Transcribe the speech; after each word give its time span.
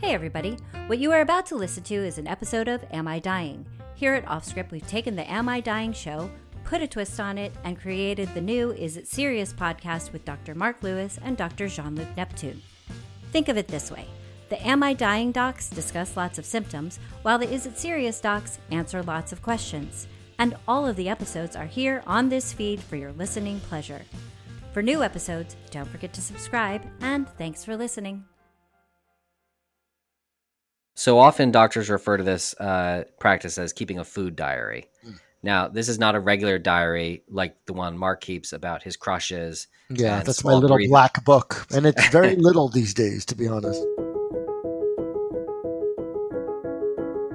Hey, 0.00 0.14
everybody. 0.14 0.56
What 0.86 0.98
you 0.98 1.12
are 1.12 1.20
about 1.20 1.44
to 1.46 1.56
listen 1.56 1.82
to 1.82 1.94
is 1.94 2.16
an 2.16 2.26
episode 2.26 2.68
of 2.68 2.82
Am 2.90 3.06
I 3.06 3.18
Dying? 3.18 3.66
Here 3.94 4.14
at 4.14 4.24
Offscript, 4.24 4.70
we've 4.70 4.86
taken 4.86 5.14
the 5.14 5.30
Am 5.30 5.46
I 5.46 5.60
Dying 5.60 5.92
show, 5.92 6.30
put 6.64 6.80
a 6.80 6.88
twist 6.88 7.20
on 7.20 7.36
it, 7.36 7.52
and 7.64 7.78
created 7.78 8.32
the 8.32 8.40
new 8.40 8.72
Is 8.72 8.96
It 8.96 9.06
Serious 9.06 9.52
podcast 9.52 10.10
with 10.10 10.24
Dr. 10.24 10.54
Mark 10.54 10.82
Lewis 10.82 11.18
and 11.22 11.36
Dr. 11.36 11.68
Jean 11.68 11.96
Luc 11.96 12.08
Neptune. 12.16 12.62
Think 13.30 13.48
of 13.48 13.58
it 13.58 13.68
this 13.68 13.90
way 13.90 14.06
the 14.48 14.66
Am 14.66 14.82
I 14.82 14.94
Dying 14.94 15.32
docs 15.32 15.68
discuss 15.68 16.16
lots 16.16 16.38
of 16.38 16.46
symptoms, 16.46 16.98
while 17.20 17.38
the 17.38 17.52
Is 17.52 17.66
It 17.66 17.78
Serious 17.78 18.22
docs 18.22 18.58
answer 18.70 19.02
lots 19.02 19.32
of 19.32 19.42
questions. 19.42 20.08
And 20.38 20.56
all 20.66 20.86
of 20.86 20.96
the 20.96 21.10
episodes 21.10 21.56
are 21.56 21.66
here 21.66 22.02
on 22.06 22.30
this 22.30 22.54
feed 22.54 22.80
for 22.80 22.96
your 22.96 23.12
listening 23.12 23.60
pleasure. 23.60 24.00
For 24.72 24.82
new 24.82 25.02
episodes, 25.02 25.56
don't 25.70 25.88
forget 25.88 26.14
to 26.14 26.22
subscribe, 26.22 26.80
and 27.02 27.28
thanks 27.36 27.66
for 27.66 27.76
listening. 27.76 28.29
So 31.00 31.18
often 31.18 31.50
doctors 31.50 31.88
refer 31.88 32.18
to 32.18 32.22
this 32.22 32.52
uh, 32.60 33.04
practice 33.18 33.56
as 33.56 33.72
keeping 33.72 33.98
a 33.98 34.04
food 34.04 34.36
diary. 34.36 34.90
Mm. 35.02 35.18
Now, 35.42 35.66
this 35.66 35.88
is 35.88 35.98
not 35.98 36.14
a 36.14 36.20
regular 36.20 36.58
diary 36.58 37.22
like 37.26 37.56
the 37.64 37.72
one 37.72 37.96
Mark 37.96 38.20
keeps 38.20 38.52
about 38.52 38.82
his 38.82 38.98
crushes. 38.98 39.66
Yeah, 39.88 40.22
that's 40.22 40.44
my 40.44 40.52
little 40.52 40.76
breathing. 40.76 40.90
black 40.90 41.24
book. 41.24 41.66
And 41.72 41.86
it's 41.86 42.06
very 42.08 42.36
little 42.38 42.68
these 42.68 42.92
days, 42.92 43.24
to 43.24 43.34
be 43.34 43.48
honest. 43.48 43.82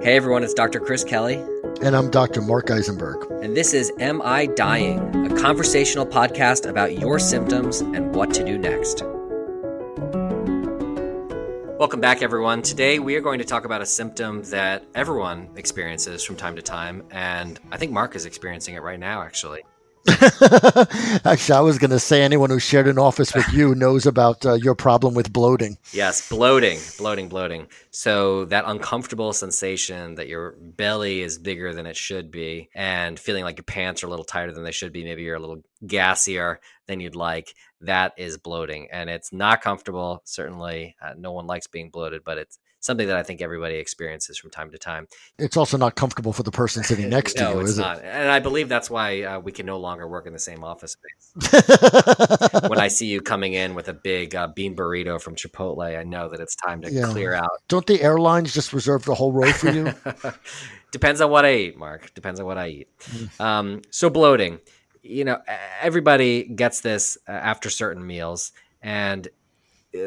Hey 0.00 0.14
everyone, 0.14 0.44
it's 0.44 0.54
Dr. 0.54 0.78
Chris 0.78 1.02
Kelly. 1.02 1.44
And 1.82 1.96
I'm 1.96 2.08
Dr. 2.08 2.42
Mark 2.42 2.70
Eisenberg. 2.70 3.28
And 3.42 3.56
this 3.56 3.74
is 3.74 3.90
Am 3.98 4.22
I 4.22 4.46
Dying? 4.46 5.26
A 5.26 5.34
conversational 5.40 6.06
podcast 6.06 6.70
about 6.70 7.00
your 7.00 7.18
symptoms 7.18 7.80
and 7.80 8.14
what 8.14 8.32
to 8.34 8.44
do 8.44 8.58
next. 8.58 9.02
Welcome 11.78 12.00
back, 12.00 12.22
everyone. 12.22 12.62
Today 12.62 12.98
we 12.98 13.16
are 13.16 13.20
going 13.20 13.38
to 13.38 13.44
talk 13.44 13.66
about 13.66 13.82
a 13.82 13.86
symptom 13.86 14.42
that 14.44 14.82
everyone 14.94 15.50
experiences 15.56 16.24
from 16.24 16.34
time 16.34 16.56
to 16.56 16.62
time, 16.62 17.02
and 17.10 17.60
I 17.70 17.76
think 17.76 17.92
Mark 17.92 18.16
is 18.16 18.24
experiencing 18.24 18.76
it 18.76 18.82
right 18.82 18.98
now, 18.98 19.20
actually. 19.20 19.62
Actually, 21.24 21.56
I 21.56 21.60
was 21.60 21.78
going 21.78 21.90
to 21.90 21.98
say 21.98 22.22
anyone 22.22 22.48
who 22.48 22.58
shared 22.60 22.88
an 22.88 22.98
office 22.98 23.34
with 23.34 23.52
you 23.52 23.74
knows 23.74 24.06
about 24.06 24.46
uh, 24.46 24.54
your 24.54 24.74
problem 24.74 25.14
with 25.14 25.32
bloating. 25.32 25.76
Yes, 25.92 26.28
bloating, 26.30 26.78
bloating, 26.96 27.28
bloating. 27.28 27.66
So 27.90 28.46
that 28.46 28.64
uncomfortable 28.66 29.32
sensation 29.34 30.14
that 30.14 30.28
your 30.28 30.52
belly 30.52 31.22
is 31.22 31.38
bigger 31.38 31.74
than 31.74 31.86
it 31.86 31.96
should 31.96 32.30
be, 32.30 32.70
and 32.74 33.18
feeling 33.18 33.44
like 33.44 33.58
your 33.58 33.64
pants 33.64 34.02
are 34.02 34.06
a 34.06 34.10
little 34.10 34.24
tighter 34.24 34.52
than 34.52 34.64
they 34.64 34.72
should 34.72 34.92
be. 34.92 35.04
Maybe 35.04 35.24
you're 35.24 35.36
a 35.36 35.40
little 35.40 35.62
gassier 35.84 36.58
than 36.86 37.00
you'd 37.00 37.16
like. 37.16 37.54
That 37.82 38.14
is 38.16 38.38
bloating, 38.38 38.88
and 38.90 39.10
it's 39.10 39.32
not 39.32 39.60
comfortable. 39.60 40.22
Certainly, 40.24 40.96
uh, 41.02 41.12
no 41.16 41.32
one 41.32 41.46
likes 41.46 41.66
being 41.66 41.90
bloated, 41.90 42.22
but 42.24 42.38
it's 42.38 42.58
something 42.86 43.08
that 43.08 43.16
I 43.16 43.22
think 43.22 43.42
everybody 43.42 43.74
experiences 43.74 44.38
from 44.38 44.50
time 44.50 44.70
to 44.70 44.78
time. 44.78 45.08
It's 45.38 45.56
also 45.56 45.76
not 45.76 45.94
comfortable 45.96 46.32
for 46.32 46.42
the 46.42 46.50
person 46.50 46.82
sitting 46.82 47.08
next 47.10 47.36
no, 47.36 47.48
to 47.48 47.54
you, 47.54 47.60
it's 47.60 47.70
is 47.70 47.78
not. 47.78 47.98
it? 47.98 48.04
And 48.04 48.30
I 48.30 48.38
believe 48.38 48.68
that's 48.68 48.88
why 48.88 49.22
uh, 49.22 49.40
we 49.40 49.52
can 49.52 49.66
no 49.66 49.78
longer 49.78 50.08
work 50.08 50.26
in 50.26 50.32
the 50.32 50.38
same 50.38 50.64
office 50.64 50.96
space. 50.96 51.50
when 52.68 52.78
I 52.78 52.88
see 52.88 53.06
you 53.06 53.20
coming 53.20 53.52
in 53.52 53.74
with 53.74 53.88
a 53.88 53.92
big 53.92 54.34
uh, 54.34 54.46
bean 54.48 54.74
burrito 54.74 55.20
from 55.20 55.34
Chipotle, 55.34 55.98
I 55.98 56.04
know 56.04 56.30
that 56.30 56.40
it's 56.40 56.54
time 56.54 56.80
to 56.82 56.90
yeah. 56.90 57.06
clear 57.06 57.34
out. 57.34 57.62
Don't 57.68 57.86
the 57.86 58.00
airlines 58.00 58.54
just 58.54 58.72
reserve 58.72 59.04
the 59.04 59.14
whole 59.14 59.32
row 59.32 59.52
for 59.52 59.70
you? 59.70 59.92
Depends 60.92 61.20
on 61.20 61.30
what 61.30 61.44
I 61.44 61.54
eat, 61.54 61.76
Mark. 61.76 62.14
Depends 62.14 62.40
on 62.40 62.46
what 62.46 62.56
I 62.56 62.68
eat. 62.68 62.88
Mm. 63.00 63.40
Um, 63.40 63.82
so 63.90 64.08
bloating. 64.08 64.60
You 65.08 65.24
know, 65.24 65.38
everybody 65.80 66.44
gets 66.44 66.80
this 66.80 67.16
uh, 67.28 67.32
after 67.32 67.70
certain 67.70 68.06
meals, 68.06 68.52
and 68.82 69.28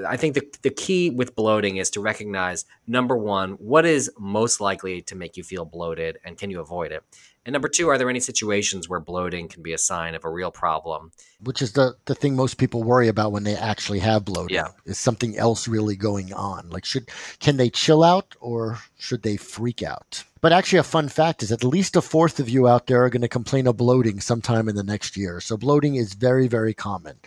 I 0.08 0.18
think 0.18 0.36
the, 0.36 0.44
the 0.62 0.70
key 0.70 1.10
with 1.10 1.36
bloating 1.36 1.78
is 1.78 1.90
to 1.92 2.02
recognize 2.02 2.66
number 2.88 3.18
one, 3.18 3.52
what 3.54 3.86
is 3.86 4.12
most 4.20 4.62
likely 4.62 5.02
to 5.04 5.16
make 5.16 5.38
you 5.38 5.44
feel 5.44 5.66
bloated 5.66 6.20
and 6.24 6.38
can 6.38 6.52
you 6.52 6.60
avoid 6.60 6.92
it? 6.92 7.04
And 7.50 7.54
number 7.54 7.68
two, 7.68 7.90
are 7.90 7.98
there 7.98 8.12
any 8.12 8.20
situations 8.20 8.88
where 8.88 9.00
bloating 9.00 9.48
can 9.48 9.64
be 9.64 9.74
a 9.74 9.78
sign 9.80 10.14
of 10.14 10.24
a 10.24 10.30
real 10.30 10.52
problem? 10.52 11.12
Which 11.42 11.64
is 11.64 11.72
the, 11.72 11.96
the 12.06 12.14
thing 12.14 12.36
most 12.36 12.60
people 12.60 12.84
worry 12.84 13.08
about 13.08 13.32
when 13.32 13.42
they 13.42 13.56
actually 13.56 13.98
have 14.02 14.24
bloating. 14.24 14.54
Yeah. 14.54 14.68
Is 14.86 15.00
something 15.00 15.36
else 15.36 15.68
really 15.68 15.96
going 15.96 16.32
on? 16.32 16.70
Like 16.70 16.86
should 16.86 17.10
can 17.40 17.58
they 17.58 17.72
chill 17.72 18.04
out 18.04 18.36
or 18.40 18.78
should 19.00 19.24
they 19.24 19.36
freak 19.36 19.82
out? 19.82 20.26
But 20.42 20.54
actually, 20.54 20.78
a 20.78 20.84
fun 20.84 21.10
fact 21.10 21.42
is 21.42 21.52
at 21.52 21.64
least 21.64 21.96
a 21.96 22.04
fourth 22.04 22.40
of 22.40 22.48
you 22.48 22.68
out 22.68 22.86
there 22.86 23.04
are 23.04 23.10
going 23.10 23.24
to 23.24 23.28
complain 23.28 23.66
of 23.66 23.78
bloating 23.78 24.20
sometime 24.20 24.70
in 24.70 24.76
the 24.76 24.84
next 24.84 25.18
year. 25.18 25.42
So, 25.42 25.58
bloating 25.58 25.96
is 25.96 26.14
very, 26.14 26.48
very 26.48 26.74
common. 26.74 27.18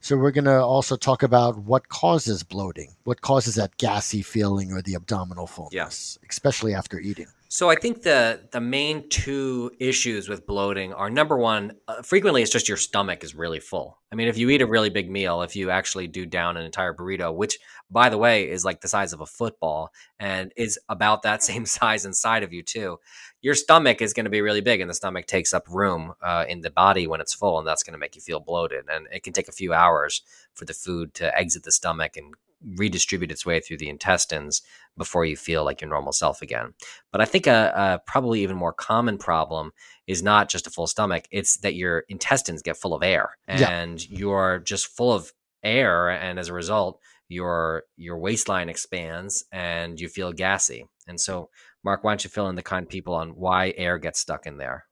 So, 0.00 0.18
we're 0.18 0.32
going 0.32 0.44
to 0.44 0.60
also 0.60 0.96
talk 0.96 1.22
about 1.22 1.56
what 1.56 1.88
causes 1.88 2.42
bloating, 2.42 2.96
what 3.04 3.22
causes 3.22 3.54
that 3.54 3.78
gassy 3.78 4.20
feeling 4.20 4.70
or 4.72 4.82
the 4.82 4.96
abdominal 4.96 5.46
fullness, 5.46 6.18
yeah. 6.20 6.28
especially 6.28 6.74
after 6.74 6.98
eating. 6.98 7.28
So 7.50 7.70
I 7.70 7.76
think 7.76 8.02
the 8.02 8.42
the 8.52 8.60
main 8.60 9.08
two 9.08 9.70
issues 9.80 10.28
with 10.28 10.46
bloating 10.46 10.92
are 10.92 11.08
number 11.08 11.38
one, 11.38 11.72
uh, 11.88 12.02
frequently 12.02 12.42
it's 12.42 12.52
just 12.52 12.68
your 12.68 12.76
stomach 12.76 13.24
is 13.24 13.34
really 13.34 13.58
full. 13.58 13.98
I 14.12 14.16
mean, 14.16 14.28
if 14.28 14.36
you 14.36 14.50
eat 14.50 14.60
a 14.60 14.66
really 14.66 14.90
big 14.90 15.10
meal, 15.10 15.40
if 15.40 15.56
you 15.56 15.70
actually 15.70 16.08
do 16.08 16.26
down 16.26 16.58
an 16.58 16.66
entire 16.66 16.92
burrito, 16.92 17.34
which 17.34 17.58
by 17.90 18.10
the 18.10 18.18
way 18.18 18.50
is 18.50 18.66
like 18.66 18.82
the 18.82 18.88
size 18.88 19.14
of 19.14 19.22
a 19.22 19.26
football 19.26 19.92
and 20.20 20.52
is 20.56 20.78
about 20.90 21.22
that 21.22 21.42
same 21.42 21.64
size 21.78 22.04
inside 22.04 22.42
of 22.42 22.52
you 22.52 22.62
too, 22.62 22.98
your 23.40 23.54
stomach 23.54 24.02
is 24.02 24.12
going 24.12 24.24
to 24.24 24.30
be 24.30 24.42
really 24.42 24.60
big, 24.60 24.82
and 24.82 24.90
the 24.90 24.94
stomach 24.94 25.24
takes 25.24 25.54
up 25.54 25.64
room 25.70 26.12
uh, 26.22 26.44
in 26.46 26.60
the 26.60 26.70
body 26.70 27.06
when 27.06 27.22
it's 27.22 27.32
full, 27.32 27.58
and 27.58 27.66
that's 27.66 27.82
going 27.82 27.94
to 27.94 27.98
make 27.98 28.14
you 28.14 28.20
feel 28.20 28.40
bloated. 28.40 28.84
And 28.92 29.06
it 29.10 29.22
can 29.22 29.32
take 29.32 29.48
a 29.48 29.52
few 29.52 29.72
hours 29.72 30.20
for 30.52 30.66
the 30.66 30.74
food 30.74 31.14
to 31.14 31.34
exit 31.34 31.62
the 31.62 31.72
stomach 31.72 32.18
and 32.18 32.34
redistribute 32.76 33.30
its 33.30 33.46
way 33.46 33.60
through 33.60 33.78
the 33.78 33.88
intestines 33.88 34.62
before 34.96 35.24
you 35.24 35.36
feel 35.36 35.64
like 35.64 35.80
your 35.80 35.90
normal 35.90 36.12
self 36.12 36.42
again. 36.42 36.74
But 37.12 37.20
I 37.20 37.24
think 37.24 37.46
a, 37.46 37.72
a, 37.74 38.00
probably 38.06 38.42
even 38.42 38.56
more 38.56 38.72
common 38.72 39.18
problem 39.18 39.72
is 40.06 40.22
not 40.22 40.48
just 40.48 40.66
a 40.66 40.70
full 40.70 40.86
stomach, 40.86 41.24
it's 41.30 41.58
that 41.58 41.74
your 41.74 42.04
intestines 42.08 42.62
get 42.62 42.76
full 42.76 42.94
of 42.94 43.02
air 43.02 43.36
and 43.46 44.04
yeah. 44.10 44.18
you're 44.18 44.58
just 44.60 44.86
full 44.86 45.12
of 45.12 45.32
air. 45.62 46.10
And 46.10 46.38
as 46.38 46.48
a 46.48 46.52
result, 46.52 47.00
your 47.28 47.84
your 47.96 48.18
waistline 48.18 48.68
expands 48.68 49.44
and 49.52 50.00
you 50.00 50.08
feel 50.08 50.32
gassy. 50.32 50.86
And 51.06 51.20
so, 51.20 51.50
Mark, 51.84 52.02
why 52.02 52.12
don't 52.12 52.24
you 52.24 52.30
fill 52.30 52.48
in 52.48 52.56
the 52.56 52.62
kind 52.62 52.88
people 52.88 53.14
on 53.14 53.30
why 53.30 53.74
air 53.76 53.98
gets 53.98 54.18
stuck 54.18 54.46
in 54.46 54.56
there? 54.56 54.86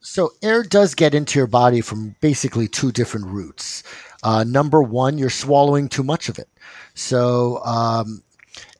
So, 0.00 0.30
air 0.42 0.64
does 0.64 0.94
get 0.94 1.14
into 1.14 1.38
your 1.38 1.46
body 1.46 1.80
from 1.80 2.16
basically 2.20 2.66
two 2.66 2.90
different 2.90 3.26
routes. 3.26 3.84
Uh, 4.24 4.44
number 4.44 4.82
one, 4.82 5.16
you're 5.16 5.30
swallowing 5.30 5.88
too 5.88 6.02
much 6.02 6.28
of 6.28 6.38
it. 6.38 6.48
So, 6.94 7.62
um, 7.64 8.22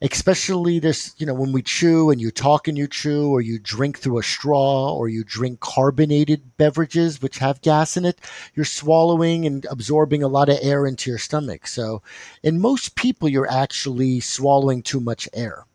especially 0.01 0.79
this, 0.79 1.13
you 1.17 1.25
know, 1.25 1.33
when 1.33 1.51
we 1.51 1.61
chew 1.61 2.11
and 2.11 2.21
you 2.21 2.31
talk 2.31 2.67
and 2.67 2.77
you 2.77 2.87
chew, 2.87 3.29
or 3.29 3.41
you 3.41 3.59
drink 3.59 3.99
through 3.99 4.19
a 4.19 4.23
straw, 4.23 4.93
or 4.93 5.07
you 5.07 5.23
drink 5.23 5.59
carbonated 5.59 6.57
beverages 6.57 7.21
which 7.21 7.39
have 7.39 7.61
gas 7.61 7.97
in 7.97 8.05
it, 8.05 8.19
you're 8.53 8.65
swallowing 8.65 9.45
and 9.45 9.65
absorbing 9.69 10.21
a 10.23 10.27
lot 10.27 10.49
of 10.49 10.59
air 10.61 10.85
into 10.85 11.09
your 11.09 11.19
stomach. 11.19 11.67
So, 11.67 12.01
in 12.43 12.59
most 12.59 12.95
people, 12.95 13.29
you're 13.29 13.49
actually 13.49 14.19
swallowing 14.19 14.83
too 14.83 14.99
much 14.99 15.27
air. 15.33 15.65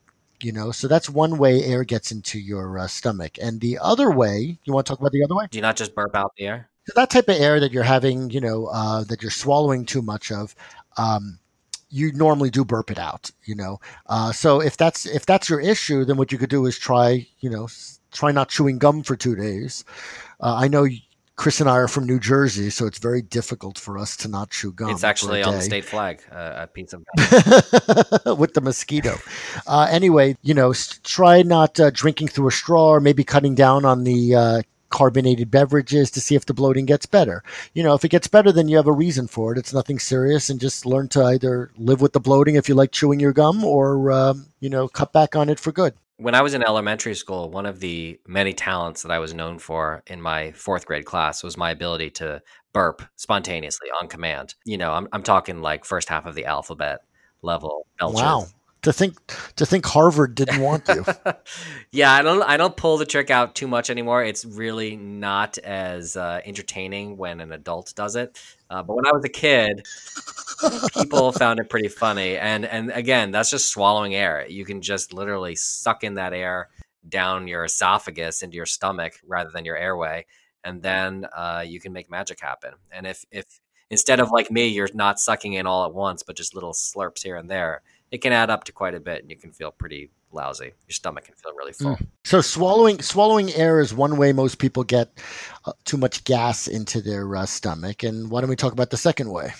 You 0.40 0.52
know, 0.52 0.70
so 0.70 0.86
that's 0.86 1.10
one 1.10 1.36
way 1.36 1.64
air 1.64 1.82
gets 1.82 2.12
into 2.12 2.38
your 2.38 2.78
uh, 2.78 2.86
stomach. 2.86 3.38
And 3.42 3.60
the 3.60 3.76
other 3.82 4.12
way, 4.12 4.58
you 4.62 4.72
want 4.72 4.86
to 4.86 4.92
talk 4.92 5.00
about 5.00 5.10
the 5.10 5.24
other 5.24 5.34
way? 5.34 5.48
Do 5.50 5.58
you 5.58 5.62
not 5.62 5.76
just 5.76 5.96
burp 5.96 6.14
out 6.14 6.30
the 6.36 6.46
air? 6.46 6.70
So 6.86 6.92
that 6.94 7.10
type 7.10 7.28
of 7.28 7.40
air 7.40 7.58
that 7.58 7.72
you're 7.72 7.82
having, 7.82 8.30
you 8.30 8.40
know, 8.40 8.66
uh, 8.66 9.02
that 9.04 9.20
you're 9.20 9.32
swallowing 9.32 9.84
too 9.84 10.00
much 10.00 10.30
of, 10.30 10.54
um, 10.96 11.40
you 11.90 12.12
normally 12.12 12.50
do 12.50 12.64
burp 12.64 12.90
it 12.90 12.98
out, 12.98 13.30
you 13.44 13.54
know. 13.54 13.80
Uh, 14.06 14.32
so 14.32 14.60
if 14.60 14.76
that's 14.76 15.06
if 15.06 15.26
that's 15.26 15.48
your 15.48 15.60
issue, 15.60 16.04
then 16.04 16.16
what 16.16 16.32
you 16.32 16.38
could 16.38 16.50
do 16.50 16.66
is 16.66 16.78
try, 16.78 17.26
you 17.40 17.50
know, 17.50 17.68
try 18.12 18.32
not 18.32 18.48
chewing 18.48 18.78
gum 18.78 19.02
for 19.02 19.16
two 19.16 19.34
days. 19.34 19.84
Uh, 20.40 20.54
I 20.56 20.68
know 20.68 20.86
Chris 21.36 21.60
and 21.60 21.70
I 21.70 21.76
are 21.76 21.88
from 21.88 22.04
New 22.04 22.18
Jersey, 22.18 22.68
so 22.68 22.86
it's 22.86 22.98
very 22.98 23.22
difficult 23.22 23.78
for 23.78 23.96
us 23.96 24.16
to 24.18 24.28
not 24.28 24.50
chew 24.50 24.72
gum. 24.72 24.90
It's 24.90 25.04
actually 25.04 25.42
on 25.42 25.54
the 25.54 25.62
state 25.62 25.84
flag, 25.84 26.20
uh, 26.32 26.54
a 26.56 26.66
piece 26.66 26.92
of 26.92 27.04
gum 27.16 28.38
with 28.38 28.54
the 28.54 28.60
mosquito. 28.60 29.16
Uh, 29.66 29.86
anyway, 29.88 30.36
you 30.42 30.52
know, 30.52 30.74
try 31.04 31.42
not 31.42 31.78
uh, 31.78 31.90
drinking 31.90 32.28
through 32.28 32.48
a 32.48 32.52
straw, 32.52 32.88
or 32.88 33.00
maybe 33.00 33.22
cutting 33.22 33.54
down 33.54 33.84
on 33.84 34.02
the 34.02 34.34
uh, 34.34 34.62
carbonated 34.90 35.50
beverages 35.50 36.10
to 36.12 36.20
see 36.20 36.34
if 36.34 36.46
the 36.46 36.54
bloating 36.54 36.86
gets 36.86 37.06
better. 37.06 37.42
You 37.74 37.82
know, 37.82 37.94
if 37.94 38.04
it 38.04 38.10
gets 38.10 38.28
better, 38.28 38.52
then 38.52 38.68
you 38.68 38.76
have 38.76 38.86
a 38.86 38.92
reason 38.92 39.26
for 39.26 39.52
it. 39.52 39.58
It's 39.58 39.72
nothing 39.72 39.98
serious, 39.98 40.50
and 40.50 40.60
just 40.60 40.86
learn 40.86 41.08
to 41.08 41.24
either 41.24 41.70
live 41.76 42.00
with 42.00 42.12
the 42.12 42.20
bloating 42.20 42.56
if 42.56 42.68
you 42.68 42.74
like 42.74 42.92
chewing 42.92 43.20
your 43.20 43.32
gum, 43.32 43.64
or 43.64 44.10
um, 44.12 44.46
you 44.60 44.70
know, 44.70 44.88
cut 44.88 45.12
back 45.12 45.36
on 45.36 45.48
it 45.48 45.60
for 45.60 45.72
good. 45.72 45.94
When 46.16 46.34
I 46.34 46.42
was 46.42 46.54
in 46.54 46.64
elementary 46.64 47.14
school, 47.14 47.48
one 47.48 47.64
of 47.64 47.78
the 47.78 48.18
many 48.26 48.52
talents 48.52 49.02
that 49.02 49.12
I 49.12 49.20
was 49.20 49.34
known 49.34 49.60
for 49.60 50.02
in 50.08 50.20
my 50.20 50.50
fourth 50.52 50.84
grade 50.84 51.04
class 51.04 51.44
was 51.44 51.56
my 51.56 51.70
ability 51.70 52.10
to 52.10 52.42
burp 52.72 53.02
spontaneously 53.14 53.88
on 54.00 54.08
command. 54.08 54.56
You 54.64 54.78
know, 54.78 54.92
I'm, 54.92 55.06
I'm 55.12 55.22
talking 55.22 55.62
like 55.62 55.84
first 55.84 56.08
half 56.08 56.26
of 56.26 56.34
the 56.34 56.46
alphabet 56.46 57.02
level. 57.42 57.86
Belcher. 58.00 58.16
Wow 58.16 58.46
to 58.82 58.92
think 58.92 59.16
to 59.56 59.66
think 59.66 59.84
Harvard 59.86 60.34
didn't 60.34 60.60
want 60.60 60.86
you. 60.88 61.04
yeah, 61.90 62.12
I 62.12 62.22
don't 62.22 62.42
I 62.42 62.56
don't 62.56 62.76
pull 62.76 62.96
the 62.96 63.06
trick 63.06 63.30
out 63.30 63.54
too 63.54 63.66
much 63.66 63.90
anymore. 63.90 64.24
It's 64.24 64.44
really 64.44 64.96
not 64.96 65.58
as 65.58 66.16
uh, 66.16 66.40
entertaining 66.44 67.16
when 67.16 67.40
an 67.40 67.52
adult 67.52 67.92
does 67.96 68.16
it. 68.16 68.38
Uh, 68.70 68.82
but 68.82 68.94
when 68.94 69.06
I 69.06 69.12
was 69.12 69.24
a 69.24 69.28
kid, 69.28 69.86
people 70.94 71.32
found 71.32 71.58
it 71.58 71.68
pretty 71.68 71.88
funny. 71.88 72.36
And 72.36 72.64
and 72.64 72.90
again, 72.90 73.30
that's 73.30 73.50
just 73.50 73.70
swallowing 73.70 74.14
air. 74.14 74.46
You 74.48 74.64
can 74.64 74.80
just 74.80 75.12
literally 75.12 75.56
suck 75.56 76.04
in 76.04 76.14
that 76.14 76.32
air 76.32 76.68
down 77.08 77.48
your 77.48 77.64
esophagus 77.64 78.42
into 78.42 78.56
your 78.56 78.66
stomach 78.66 79.14
rather 79.26 79.50
than 79.50 79.64
your 79.64 79.76
airway, 79.76 80.26
and 80.62 80.82
then 80.82 81.26
uh, 81.36 81.64
you 81.66 81.80
can 81.80 81.92
make 81.92 82.10
magic 82.10 82.40
happen. 82.40 82.74
And 82.92 83.06
if 83.06 83.24
if 83.30 83.60
instead 83.90 84.20
of 84.20 84.30
like 84.30 84.50
me, 84.50 84.68
you're 84.68 84.88
not 84.94 85.20
sucking 85.20 85.54
in 85.54 85.66
all 85.66 85.84
at 85.84 85.94
once, 85.94 86.22
but 86.22 86.36
just 86.36 86.54
little 86.54 86.72
slurps 86.72 87.22
here 87.22 87.36
and 87.36 87.50
there, 87.50 87.82
it 88.10 88.18
can 88.18 88.32
add 88.32 88.50
up 88.50 88.64
to 88.64 88.72
quite 88.72 88.94
a 88.94 89.00
bit, 89.00 89.22
and 89.22 89.30
you 89.30 89.36
can 89.36 89.52
feel 89.52 89.70
pretty 89.70 90.10
lousy. 90.32 90.72
Your 90.86 90.92
stomach 90.92 91.24
can 91.24 91.34
feel 91.34 91.52
really 91.54 91.72
full. 91.72 91.96
Mm. 91.96 92.06
So 92.24 92.40
swallowing 92.40 93.00
swallowing 93.00 93.52
air 93.54 93.80
is 93.80 93.94
one 93.94 94.16
way 94.16 94.32
most 94.32 94.58
people 94.58 94.84
get 94.84 95.10
uh, 95.64 95.72
too 95.84 95.96
much 95.96 96.24
gas 96.24 96.68
into 96.68 97.00
their 97.00 97.36
uh, 97.36 97.46
stomach. 97.46 98.02
And 98.02 98.30
why 98.30 98.40
don't 98.40 98.50
we 98.50 98.56
talk 98.56 98.72
about 98.72 98.90
the 98.90 98.96
second 98.96 99.30
way? 99.30 99.52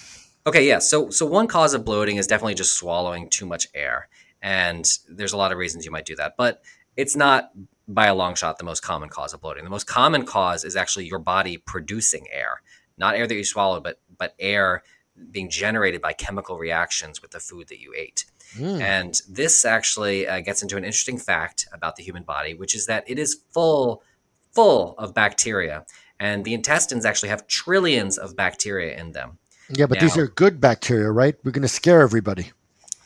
Okay, 0.47 0.67
yeah. 0.67 0.79
So 0.79 1.11
so 1.11 1.27
one 1.27 1.47
cause 1.47 1.75
of 1.75 1.85
bloating 1.85 2.17
is 2.17 2.27
definitely 2.27 2.55
just 2.55 2.75
swallowing 2.75 3.29
too 3.29 3.47
much 3.47 3.69
air, 3.75 4.09
and 4.41 4.89
there's 5.09 5.33
a 5.33 5.37
lot 5.37 5.53
of 5.53 5.59
reasons 5.59 5.85
you 5.85 5.91
might 5.91 6.07
do 6.07 6.17
that, 6.17 6.35
but 6.37 6.63
it's 6.97 7.17
not 7.17 7.51
by 7.87 8.07
a 8.07 8.15
long 8.15 8.35
shot 8.35 8.59
the 8.59 8.65
most 8.65 8.83
common 8.83 9.09
cause 9.09 9.33
of 9.33 9.41
bloating. 9.41 9.65
The 9.65 9.71
most 9.71 9.87
common 9.87 10.25
cause 10.25 10.65
is 10.65 10.77
actually 10.77 11.07
your 11.07 11.19
body 11.19 11.57
producing 11.57 12.27
air, 12.31 12.61
not 12.99 13.15
air 13.15 13.27
that 13.27 13.35
you 13.35 13.45
swallow, 13.45 13.81
but 13.81 14.01
but 14.17 14.35
air 14.39 14.83
being 15.31 15.51
generated 15.51 16.01
by 16.01 16.13
chemical 16.13 16.59
reactions 16.59 17.21
with 17.23 17.33
the 17.33 17.41
food 17.41 17.69
that 17.69 17.81
you 17.81 17.93
ate. 17.97 18.25
Mm. 18.57 18.81
And 18.81 19.21
this 19.29 19.65
actually 19.65 20.27
uh, 20.27 20.41
gets 20.41 20.63
into 20.63 20.77
an 20.77 20.85
interesting 20.85 21.19
fact 21.19 21.67
about 21.73 21.97
the 21.97 22.03
human 22.03 22.23
body, 22.23 22.55
which 22.55 22.75
is 22.75 22.87
that 22.87 23.05
it 23.07 23.19
is 23.19 23.41
full, 23.51 24.03
full 24.53 24.95
of 24.97 25.15
bacteria. 25.15 25.85
And 26.21 26.45
the 26.45 26.55
intestines 26.55 27.05
actually 27.05 27.29
have 27.29 27.47
trillions 27.47 28.19
of 28.19 28.37
bacteria 28.37 28.99
in 28.99 29.13
them. 29.13 29.39
Yeah, 29.71 29.87
but 29.87 29.97
now, 29.97 30.03
these 30.03 30.17
are 30.17 30.27
good 30.27 30.61
bacteria, 30.61 31.11
right? 31.11 31.37
We're 31.45 31.53
going 31.53 31.63
to 31.63 31.69
scare 31.69 32.01
everybody. 32.01 32.53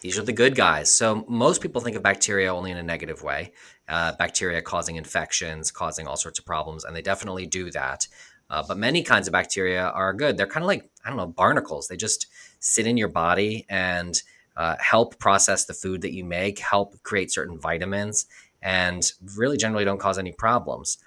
These 0.00 0.18
are 0.18 0.22
the 0.22 0.32
good 0.32 0.54
guys. 0.54 0.96
So 0.96 1.24
most 1.28 1.60
people 1.60 1.80
think 1.80 1.96
of 1.96 2.02
bacteria 2.02 2.52
only 2.52 2.70
in 2.70 2.76
a 2.76 2.82
negative 2.82 3.22
way. 3.22 3.52
Uh, 3.88 4.12
bacteria 4.16 4.62
causing 4.62 4.96
infections, 4.96 5.70
causing 5.70 6.06
all 6.06 6.16
sorts 6.16 6.38
of 6.38 6.46
problems, 6.46 6.84
and 6.84 6.94
they 6.94 7.02
definitely 7.02 7.46
do 7.46 7.70
that. 7.72 8.06
Uh, 8.52 8.62
but 8.68 8.76
many 8.76 9.02
kinds 9.02 9.26
of 9.26 9.32
bacteria 9.32 9.84
are 9.88 10.12
good. 10.12 10.36
They're 10.36 10.46
kind 10.46 10.62
of 10.62 10.66
like, 10.66 10.90
I 11.02 11.08
don't 11.08 11.16
know, 11.16 11.26
barnacles. 11.26 11.88
They 11.88 11.96
just 11.96 12.26
sit 12.60 12.86
in 12.86 12.98
your 12.98 13.08
body 13.08 13.64
and 13.70 14.20
uh, 14.58 14.76
help 14.78 15.18
process 15.18 15.64
the 15.64 15.72
food 15.72 16.02
that 16.02 16.12
you 16.12 16.22
make, 16.22 16.58
help 16.58 17.02
create 17.02 17.32
certain 17.32 17.58
vitamins, 17.58 18.26
and 18.60 19.10
really 19.36 19.56
generally 19.56 19.86
don't 19.86 19.98
cause 19.98 20.18
any 20.18 20.32
problems. 20.32 20.98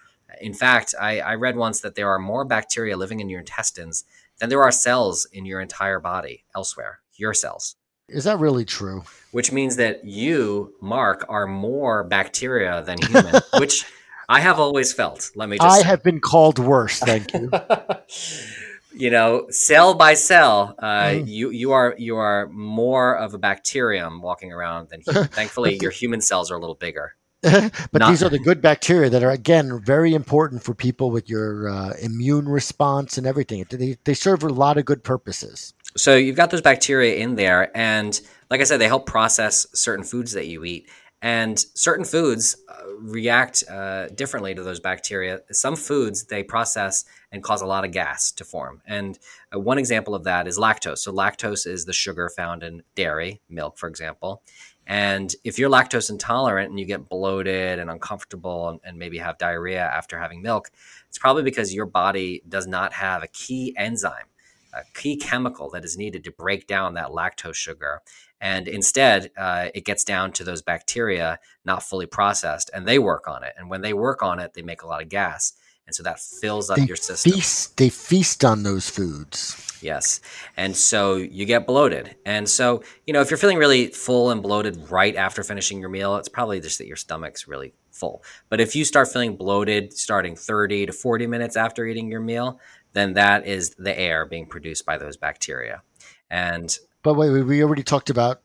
In 0.41 0.55
fact, 0.55 0.95
I, 0.99 1.19
I 1.19 1.35
read 1.35 1.55
once 1.55 1.81
that 1.81 1.93
there 1.93 2.09
are 2.09 2.17
more 2.17 2.45
bacteria 2.45 2.97
living 2.97 3.19
in 3.19 3.29
your 3.29 3.41
intestines 3.41 4.05
than 4.39 4.49
there 4.49 4.63
are 4.63 4.71
cells 4.71 5.27
in 5.31 5.45
your 5.45 5.61
entire 5.61 5.99
body 5.99 6.45
elsewhere, 6.55 7.01
your 7.13 7.35
cells. 7.35 7.75
Is 8.09 8.23
that 8.23 8.39
really 8.39 8.65
true? 8.65 9.03
Which 9.31 9.51
means 9.51 9.75
that 9.75 10.03
you, 10.03 10.73
Mark, 10.81 11.25
are 11.29 11.45
more 11.45 12.03
bacteria 12.03 12.81
than 12.81 12.99
human, 13.03 13.35
which 13.59 13.85
I 14.27 14.39
have 14.39 14.59
always 14.59 14.93
felt. 14.93 15.31
Let 15.35 15.49
me 15.49 15.57
just 15.57 15.69
I 15.69 15.81
say. 15.81 15.87
have 15.87 16.03
been 16.03 16.19
called 16.19 16.59
worse, 16.59 16.99
thank 16.99 17.33
you. 17.33 17.51
you 18.95 19.09
know, 19.09 19.47
cell 19.49 19.93
by 19.93 20.13
cell, 20.13 20.75
uh, 20.79 21.07
mm. 21.07 21.27
you 21.27 21.49
you 21.49 21.71
are 21.73 21.95
you 21.97 22.17
are 22.17 22.47
more 22.47 23.17
of 23.17 23.33
a 23.33 23.37
bacterium 23.37 24.21
walking 24.21 24.51
around 24.53 24.89
than 24.89 25.01
human. 25.01 25.27
Thankfully, 25.31 25.77
your 25.81 25.91
human 25.91 26.21
cells 26.21 26.49
are 26.49 26.55
a 26.55 26.59
little 26.59 26.75
bigger. 26.75 27.15
but 27.41 27.99
Not, 27.99 28.09
these 28.09 28.23
are 28.23 28.29
the 28.29 28.39
good 28.39 28.61
bacteria 28.61 29.09
that 29.09 29.21
are 29.21 29.29
again 29.29 29.79
very 29.83 30.15
important 30.15 30.63
for 30.63 30.73
people 30.73 31.11
with 31.11 31.29
your 31.29 31.69
uh, 31.69 31.93
immune 32.01 32.47
response 32.47 33.17
and 33.17 33.27
everything. 33.27 33.65
They 33.69 33.97
they 34.03 34.13
serve 34.13 34.43
a 34.43 34.49
lot 34.49 34.77
of 34.77 34.85
good 34.85 35.03
purposes. 35.03 35.73
So 35.97 36.15
you've 36.15 36.35
got 36.35 36.49
those 36.49 36.61
bacteria 36.61 37.15
in 37.17 37.35
there, 37.35 37.75
and 37.77 38.19
like 38.49 38.61
I 38.61 38.63
said, 38.63 38.77
they 38.77 38.87
help 38.87 39.05
process 39.05 39.67
certain 39.73 40.05
foods 40.05 40.31
that 40.33 40.47
you 40.47 40.63
eat. 40.63 40.89
And 41.25 41.57
certain 41.73 42.05
foods 42.05 42.55
uh, 42.69 42.97
react 42.99 43.63
uh, 43.67 44.09
differently 44.09 44.53
to 44.53 44.61
those 44.61 44.79
bacteria. 44.79 45.39
Some 45.49 45.75
foods 45.75 46.25
they 46.25 46.43
process 46.43 47.03
and 47.31 47.41
cause 47.41 47.63
a 47.63 47.65
lot 47.65 47.83
of 47.83 47.91
gas 47.91 48.31
to 48.33 48.45
form. 48.45 48.83
And 48.85 49.17
uh, 49.51 49.59
one 49.59 49.79
example 49.79 50.13
of 50.13 50.25
that 50.25 50.47
is 50.47 50.59
lactose. 50.59 50.99
So, 50.99 51.11
lactose 51.11 51.65
is 51.65 51.85
the 51.85 51.93
sugar 51.93 52.29
found 52.29 52.61
in 52.61 52.83
dairy, 52.93 53.41
milk, 53.49 53.79
for 53.79 53.89
example. 53.89 54.43
And 54.85 55.33
if 55.43 55.57
you're 55.57 55.67
lactose 55.67 56.11
intolerant 56.11 56.69
and 56.69 56.79
you 56.79 56.85
get 56.85 57.09
bloated 57.09 57.79
and 57.79 57.89
uncomfortable 57.89 58.69
and, 58.69 58.79
and, 58.83 58.99
maybe 58.99 59.17
have 59.17 59.39
diarrhea 59.39 59.81
after 59.81 60.19
having 60.19 60.43
milk, 60.43 60.69
it's 61.09 61.17
probably 61.17 61.41
because 61.41 61.73
your 61.73 61.87
body 61.87 62.43
does 62.47 62.67
not 62.67 62.93
have 62.93 63.23
a 63.23 63.27
key 63.29 63.73
enzyme, 63.79 64.29
a 64.75 64.83
key 64.93 65.17
chemical 65.17 65.71
that 65.71 65.85
is 65.85 65.97
needed 65.97 66.23
to 66.25 66.31
break 66.31 66.67
down 66.67 66.93
that 66.93 67.07
lactose 67.07 67.55
sugar. 67.55 68.03
And 68.45 68.67
instead, 68.67 69.31
uh, 69.35 69.69
it 69.73 69.85
gets 69.85 70.03
down 70.03 70.31
to 70.33 70.43
those 70.43 70.61
bacteria 70.61 71.39
not 71.65 71.81
fully 71.81 72.05
processed, 72.05 72.69
and 72.75 72.87
they 72.87 72.99
work 72.99 73.27
on 73.27 73.43
it. 73.43 73.53
And 73.57 73.71
when 73.71 73.81
they 73.81 73.91
work 73.91 74.21
on 74.21 74.37
it, 74.37 74.53
they 74.53 74.61
make 74.61 74.83
a 74.83 74.87
lot 74.87 75.01
of 75.01 75.09
gas. 75.09 75.53
And 75.87 75.95
so 75.95 76.03
that 76.03 76.19
fills 76.19 76.69
up 76.69 76.77
they 76.77 76.85
your 76.85 76.95
system. 76.95 77.31
Feast, 77.31 77.75
they 77.77 77.89
feast 77.89 78.45
on 78.45 78.61
those 78.61 78.87
foods. 78.87 79.79
Yes. 79.81 80.21
And 80.55 80.77
so 80.77 81.15
you 81.15 81.45
get 81.45 81.65
bloated. 81.65 82.17
And 82.23 82.47
so, 82.47 82.83
you 83.07 83.13
know, 83.13 83.21
if 83.21 83.31
you're 83.31 83.39
feeling 83.39 83.57
really 83.57 83.87
full 83.87 84.29
and 84.29 84.43
bloated 84.43 84.91
right 84.91 85.15
after 85.15 85.41
finishing 85.41 85.79
your 85.79 85.89
meal, 85.89 86.15
it's 86.17 86.29
probably 86.29 86.59
just 86.59 86.77
that 86.77 86.85
your 86.85 86.97
stomach's 86.97 87.47
really 87.47 87.73
full. 87.89 88.23
But 88.49 88.61
if 88.61 88.75
you 88.75 88.85
start 88.85 89.11
feeling 89.11 89.37
bloated 89.37 89.91
starting 89.91 90.35
30 90.35 90.85
to 90.85 90.93
40 90.93 91.25
minutes 91.25 91.57
after 91.57 91.83
eating 91.83 92.11
your 92.11 92.21
meal, 92.21 92.59
then 92.93 93.13
that 93.13 93.47
is 93.47 93.71
the 93.71 93.97
air 93.97 94.23
being 94.23 94.45
produced 94.45 94.85
by 94.85 94.99
those 94.99 95.17
bacteria. 95.17 95.81
And 96.29 96.77
but 97.05 97.13
wait, 97.13 97.29
we 97.29 97.63
already 97.63 97.83
talked 97.83 98.09
about 98.09 98.41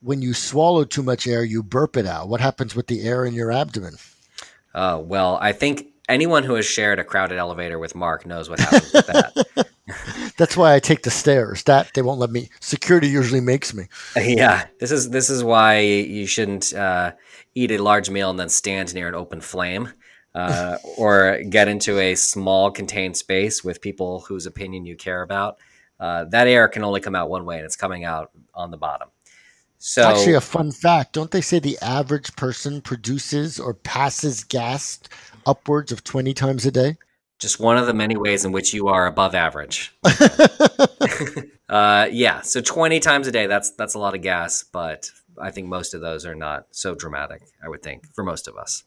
when 0.00 0.20
you 0.20 0.34
swallow 0.34 0.82
too 0.82 1.04
much 1.04 1.28
air, 1.28 1.44
you 1.44 1.62
burp 1.62 1.96
it 1.96 2.04
out. 2.04 2.28
What 2.28 2.40
happens 2.40 2.74
with 2.74 2.88
the 2.88 3.02
air 3.02 3.24
in 3.24 3.32
your 3.32 3.52
abdomen? 3.52 3.94
Uh, 4.74 5.00
well, 5.00 5.38
I 5.40 5.52
think 5.52 5.86
anyone 6.08 6.42
who 6.42 6.54
has 6.54 6.66
shared 6.66 6.98
a 6.98 7.04
crowded 7.04 7.38
elevator 7.38 7.78
with 7.78 7.94
Mark 7.94 8.26
knows 8.26 8.50
what 8.50 8.58
happens 8.58 8.92
with 8.92 9.06
that. 9.06 9.70
That's 10.36 10.56
why 10.56 10.74
I 10.74 10.80
take 10.80 11.04
the 11.04 11.12
stairs. 11.12 11.62
That 11.62 11.92
they 11.94 12.02
won't 12.02 12.18
let 12.18 12.30
me. 12.30 12.48
Security 12.58 13.06
usually 13.06 13.40
makes 13.40 13.72
me. 13.72 13.84
Yeah, 14.16 14.66
this 14.80 14.90
is 14.90 15.10
this 15.10 15.30
is 15.30 15.44
why 15.44 15.78
you 15.78 16.26
shouldn't 16.26 16.72
uh, 16.72 17.12
eat 17.54 17.70
a 17.70 17.78
large 17.78 18.10
meal 18.10 18.30
and 18.30 18.38
then 18.38 18.48
stand 18.48 18.92
near 18.96 19.06
an 19.06 19.14
open 19.14 19.40
flame, 19.40 19.92
uh, 20.34 20.78
or 20.98 21.40
get 21.48 21.68
into 21.68 22.00
a 22.00 22.16
small 22.16 22.72
contained 22.72 23.16
space 23.16 23.62
with 23.62 23.80
people 23.80 24.20
whose 24.20 24.44
opinion 24.44 24.86
you 24.86 24.96
care 24.96 25.22
about 25.22 25.58
uh, 26.00 26.24
that 26.24 26.48
air 26.48 26.66
can 26.66 26.82
only 26.82 27.00
come 27.00 27.14
out 27.14 27.28
one 27.28 27.44
way, 27.44 27.56
and 27.56 27.64
it's 27.64 27.76
coming 27.76 28.04
out 28.04 28.30
on 28.54 28.70
the 28.70 28.78
bottom. 28.78 29.08
So, 29.78 30.02
actually, 30.02 30.34
a 30.34 30.40
fun 30.40 30.72
fact: 30.72 31.12
don't 31.12 31.30
they 31.30 31.42
say 31.42 31.58
the 31.58 31.78
average 31.82 32.34
person 32.36 32.80
produces 32.80 33.60
or 33.60 33.74
passes 33.74 34.42
gas 34.42 34.98
upwards 35.46 35.92
of 35.92 36.02
twenty 36.02 36.32
times 36.34 36.64
a 36.64 36.70
day? 36.70 36.96
Just 37.38 37.60
one 37.60 37.76
of 37.76 37.86
the 37.86 37.94
many 37.94 38.16
ways 38.16 38.44
in 38.44 38.52
which 38.52 38.74
you 38.74 38.88
are 38.88 39.06
above 39.06 39.34
average. 39.34 39.94
uh, 41.68 42.08
yeah, 42.10 42.40
so 42.40 42.60
twenty 42.60 42.98
times 42.98 43.26
a 43.26 43.32
day. 43.32 43.46
That's 43.46 43.70
that's 43.72 43.94
a 43.94 43.98
lot 43.98 44.14
of 44.14 44.22
gas, 44.22 44.62
but 44.62 45.10
I 45.40 45.50
think 45.50 45.68
most 45.68 45.94
of 45.94 46.00
those 46.00 46.24
are 46.24 46.34
not 46.34 46.66
so 46.70 46.94
dramatic. 46.94 47.42
I 47.62 47.68
would 47.68 47.82
think 47.82 48.06
for 48.14 48.24
most 48.24 48.48
of 48.48 48.56
us. 48.56 48.84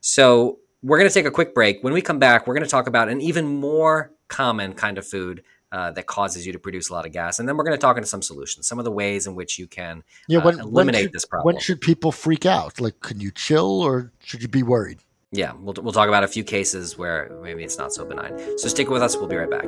So 0.00 0.58
we're 0.82 0.98
going 0.98 1.10
to 1.10 1.14
take 1.14 1.26
a 1.26 1.30
quick 1.30 1.54
break. 1.54 1.82
When 1.82 1.92
we 1.92 2.02
come 2.02 2.18
back, 2.18 2.46
we're 2.46 2.54
going 2.54 2.64
to 2.64 2.70
talk 2.70 2.86
about 2.86 3.08
an 3.08 3.20
even 3.20 3.46
more 3.46 4.12
common 4.28 4.74
kind 4.74 4.98
of 4.98 5.06
food 5.06 5.42
uh, 5.72 5.90
that 5.92 6.06
causes 6.06 6.46
you 6.46 6.52
to 6.52 6.58
produce 6.58 6.88
a 6.88 6.92
lot 6.92 7.06
of 7.06 7.12
gas. 7.12 7.38
And 7.38 7.48
then 7.48 7.56
we're 7.56 7.64
going 7.64 7.76
to 7.76 7.80
talk 7.80 7.96
into 7.96 8.08
some 8.08 8.22
solutions, 8.22 8.66
some 8.66 8.78
of 8.78 8.84
the 8.84 8.90
ways 8.90 9.26
in 9.26 9.34
which 9.34 9.58
you 9.58 9.66
can 9.66 10.02
yeah, 10.28 10.38
when, 10.38 10.60
uh, 10.60 10.64
eliminate 10.64 10.94
when 10.94 11.04
should, 11.04 11.12
this 11.12 11.24
problem. 11.24 11.54
When 11.54 11.62
should 11.62 11.80
people 11.80 12.12
freak 12.12 12.46
out? 12.46 12.80
Like, 12.80 13.00
can 13.00 13.20
you 13.20 13.30
chill 13.30 13.80
or 13.80 14.12
should 14.24 14.42
you 14.42 14.48
be 14.48 14.62
worried? 14.62 15.00
Yeah, 15.30 15.52
we'll, 15.60 15.74
we'll 15.82 15.92
talk 15.92 16.08
about 16.08 16.24
a 16.24 16.28
few 16.28 16.42
cases 16.42 16.96
where 16.96 17.38
maybe 17.42 17.62
it's 17.62 17.76
not 17.76 17.92
so 17.92 18.04
benign. 18.04 18.38
So 18.58 18.68
stick 18.68 18.88
with 18.88 19.02
us. 19.02 19.16
We'll 19.16 19.28
be 19.28 19.36
right 19.36 19.50
back. 19.50 19.66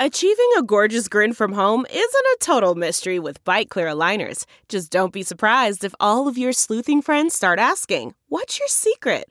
Achieving 0.00 0.50
a 0.58 0.62
gorgeous 0.64 1.06
grin 1.06 1.32
from 1.32 1.52
home 1.52 1.86
isn't 1.88 2.02
a 2.02 2.36
total 2.40 2.74
mystery 2.74 3.20
with 3.20 3.42
Byte 3.44 3.68
clear 3.68 3.86
aligners. 3.86 4.44
Just 4.68 4.90
don't 4.90 5.12
be 5.12 5.22
surprised 5.22 5.84
if 5.84 5.94
all 6.00 6.26
of 6.26 6.36
your 6.36 6.52
sleuthing 6.52 7.00
friends 7.00 7.34
start 7.34 7.60
asking, 7.60 8.14
What's 8.28 8.58
your 8.58 8.68
secret? 8.68 9.30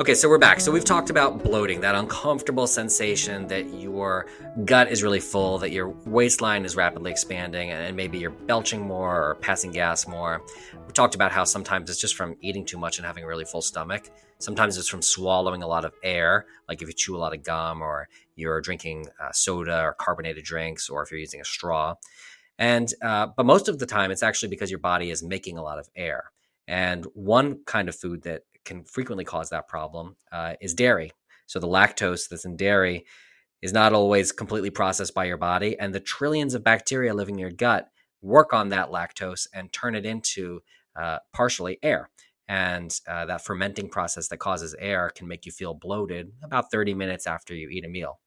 Okay, 0.00 0.14
so 0.14 0.30
we're 0.30 0.38
back. 0.38 0.62
So 0.62 0.72
we've 0.72 0.82
talked 0.82 1.10
about 1.10 1.44
bloating, 1.44 1.82
that 1.82 1.94
uncomfortable 1.94 2.66
sensation 2.66 3.46
that 3.48 3.66
your 3.74 4.24
gut 4.64 4.90
is 4.90 5.02
really 5.02 5.20
full, 5.20 5.58
that 5.58 5.72
your 5.72 5.90
waistline 6.06 6.64
is 6.64 6.74
rapidly 6.74 7.10
expanding, 7.10 7.70
and 7.70 7.94
maybe 7.94 8.16
you're 8.16 8.30
belching 8.30 8.80
more 8.80 9.14
or 9.14 9.34
passing 9.42 9.72
gas 9.72 10.08
more. 10.08 10.40
We 10.86 10.94
talked 10.94 11.14
about 11.14 11.32
how 11.32 11.44
sometimes 11.44 11.90
it's 11.90 12.00
just 12.00 12.14
from 12.14 12.34
eating 12.40 12.64
too 12.64 12.78
much 12.78 12.96
and 12.96 13.04
having 13.04 13.24
a 13.24 13.26
really 13.26 13.44
full 13.44 13.60
stomach. 13.60 14.08
Sometimes 14.38 14.78
it's 14.78 14.88
from 14.88 15.02
swallowing 15.02 15.62
a 15.62 15.66
lot 15.66 15.84
of 15.84 15.92
air, 16.02 16.46
like 16.66 16.80
if 16.80 16.88
you 16.88 16.94
chew 16.94 17.14
a 17.14 17.18
lot 17.18 17.34
of 17.34 17.42
gum 17.42 17.82
or 17.82 18.08
you're 18.36 18.62
drinking 18.62 19.06
uh, 19.22 19.32
soda 19.32 19.82
or 19.82 19.92
carbonated 19.92 20.44
drinks, 20.44 20.88
or 20.88 21.02
if 21.02 21.10
you're 21.10 21.20
using 21.20 21.42
a 21.42 21.44
straw. 21.44 21.94
And 22.58 22.90
uh, 23.02 23.26
but 23.36 23.44
most 23.44 23.68
of 23.68 23.78
the 23.78 23.84
time, 23.84 24.10
it's 24.10 24.22
actually 24.22 24.48
because 24.48 24.70
your 24.70 24.80
body 24.80 25.10
is 25.10 25.22
making 25.22 25.58
a 25.58 25.62
lot 25.62 25.78
of 25.78 25.90
air. 25.94 26.32
And 26.66 27.04
one 27.14 27.64
kind 27.66 27.88
of 27.88 27.96
food 27.96 28.22
that 28.22 28.44
can 28.64 28.84
frequently 28.84 29.24
cause 29.24 29.50
that 29.50 29.68
problem 29.68 30.16
uh, 30.32 30.54
is 30.60 30.74
dairy. 30.74 31.12
So 31.46 31.58
the 31.58 31.66
lactose 31.66 32.28
that's 32.28 32.44
in 32.44 32.56
dairy 32.56 33.04
is 33.62 33.72
not 33.72 33.92
always 33.92 34.32
completely 34.32 34.70
processed 34.70 35.14
by 35.14 35.24
your 35.24 35.36
body, 35.36 35.78
and 35.78 35.94
the 35.94 36.00
trillions 36.00 36.54
of 36.54 36.64
bacteria 36.64 37.14
living 37.14 37.34
in 37.34 37.40
your 37.40 37.50
gut 37.50 37.88
work 38.22 38.52
on 38.52 38.68
that 38.70 38.90
lactose 38.90 39.46
and 39.52 39.72
turn 39.72 39.94
it 39.94 40.06
into 40.06 40.60
uh, 40.96 41.18
partially 41.32 41.78
air. 41.82 42.10
And 42.48 42.98
uh, 43.06 43.26
that 43.26 43.44
fermenting 43.44 43.88
process 43.88 44.28
that 44.28 44.38
causes 44.38 44.74
air 44.78 45.10
can 45.14 45.28
make 45.28 45.46
you 45.46 45.52
feel 45.52 45.72
bloated 45.72 46.32
about 46.42 46.70
30 46.70 46.94
minutes 46.94 47.26
after 47.26 47.54
you 47.54 47.68
eat 47.68 47.84
a 47.84 47.88
meal. 47.88 48.18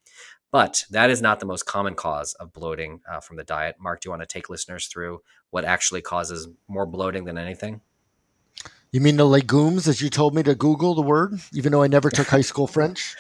But 0.52 0.86
that 0.92 1.10
is 1.10 1.22
not 1.22 1.40
the 1.40 1.46
most 1.46 1.66
common 1.66 1.96
cause 1.96 2.34
of 2.36 2.54
bloating 2.54 3.02
uh, 3.12 3.20
from 3.20 3.38
the 3.38 3.44
diet. 3.44 3.76
Mark, 3.80 4.02
do 4.02 4.08
you 4.08 4.12
want 4.12 4.22
to 4.22 4.28
take 4.28 4.50
listeners 4.50 4.88
through 4.88 5.20
what 5.50 5.66
actually 5.66 6.02
causes 6.02 6.48
more 6.68 6.86
bloating 6.86 7.26
than 7.26 7.38
anything? 7.38 7.82
You 8.94 9.02
mean 9.02 9.18
the 9.18 9.26
legumes, 9.26 9.88
as 9.88 10.04
you 10.04 10.10
told 10.12 10.36
me 10.36 10.44
to 10.44 10.54
Google 10.54 10.94
the 10.94 11.02
word, 11.02 11.40
even 11.52 11.72
though 11.72 11.82
I 11.82 11.88
never 11.88 12.12
took 12.12 12.28
high 12.28 12.42
school 12.42 12.68
French? 12.68 13.16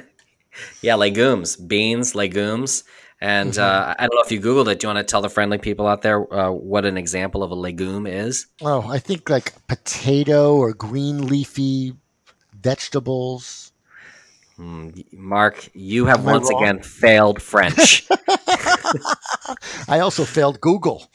yeah, 0.82 0.96
legumes, 0.96 1.54
beans, 1.54 2.16
legumes. 2.16 2.82
And 3.20 3.52
mm-hmm. 3.52 3.60
uh, 3.62 3.94
I 3.96 4.08
don't 4.08 4.14
know 4.16 4.22
if 4.22 4.32
you 4.32 4.40
Googled 4.40 4.66
it. 4.66 4.80
Do 4.80 4.88
you 4.88 4.94
want 4.94 5.06
to 5.06 5.08
tell 5.08 5.22
the 5.22 5.30
friendly 5.30 5.58
people 5.58 5.86
out 5.86 6.02
there 6.02 6.32
uh, 6.34 6.50
what 6.50 6.84
an 6.84 6.96
example 6.96 7.44
of 7.44 7.52
a 7.52 7.54
legume 7.54 8.08
is? 8.08 8.48
Oh, 8.60 8.88
I 8.88 8.98
think 8.98 9.30
like 9.30 9.54
potato 9.68 10.56
or 10.56 10.72
green 10.72 11.28
leafy 11.28 11.94
vegetables. 12.60 13.70
Mm, 14.58 15.12
Mark, 15.12 15.68
you 15.74 16.06
have 16.06 16.20
Am 16.20 16.24
once 16.24 16.50
again 16.50 16.82
failed 16.82 17.40
French. 17.40 18.08
I 19.88 20.00
also 20.00 20.24
failed 20.24 20.60
Google. 20.60 21.08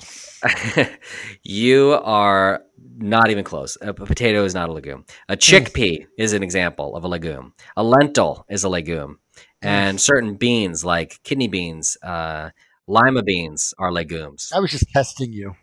you 1.43 1.99
are 2.03 2.63
not 3.03 3.29
even 3.29 3.43
close. 3.43 3.77
A 3.81 3.93
potato 3.93 4.45
is 4.45 4.53
not 4.53 4.69
a 4.69 4.71
legume. 4.71 5.05
A 5.27 5.35
chickpea 5.35 6.07
is 6.17 6.33
an 6.33 6.41
example 6.41 6.95
of 6.95 7.03
a 7.03 7.07
legume. 7.07 7.53
A 7.75 7.83
lentil 7.83 8.45
is 8.49 8.63
a 8.63 8.69
legume. 8.69 9.19
And 9.61 9.99
certain 9.99 10.35
beans 10.35 10.83
like 10.83 11.21
kidney 11.23 11.47
beans, 11.47 11.97
uh, 12.03 12.49
lima 12.87 13.23
beans 13.23 13.73
are 13.77 13.91
legumes. 13.91 14.51
I 14.53 14.59
was 14.59 14.71
just 14.71 14.89
testing 14.91 15.31
you. 15.31 15.55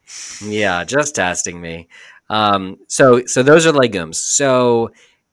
Yeah, 0.42 0.84
just 0.84 1.14
testing 1.14 1.60
me. 1.60 1.88
Um, 2.28 2.78
so, 2.88 3.24
so 3.26 3.42
those 3.42 3.66
are 3.66 3.72
legumes. 3.72 4.18
So, 4.18 4.90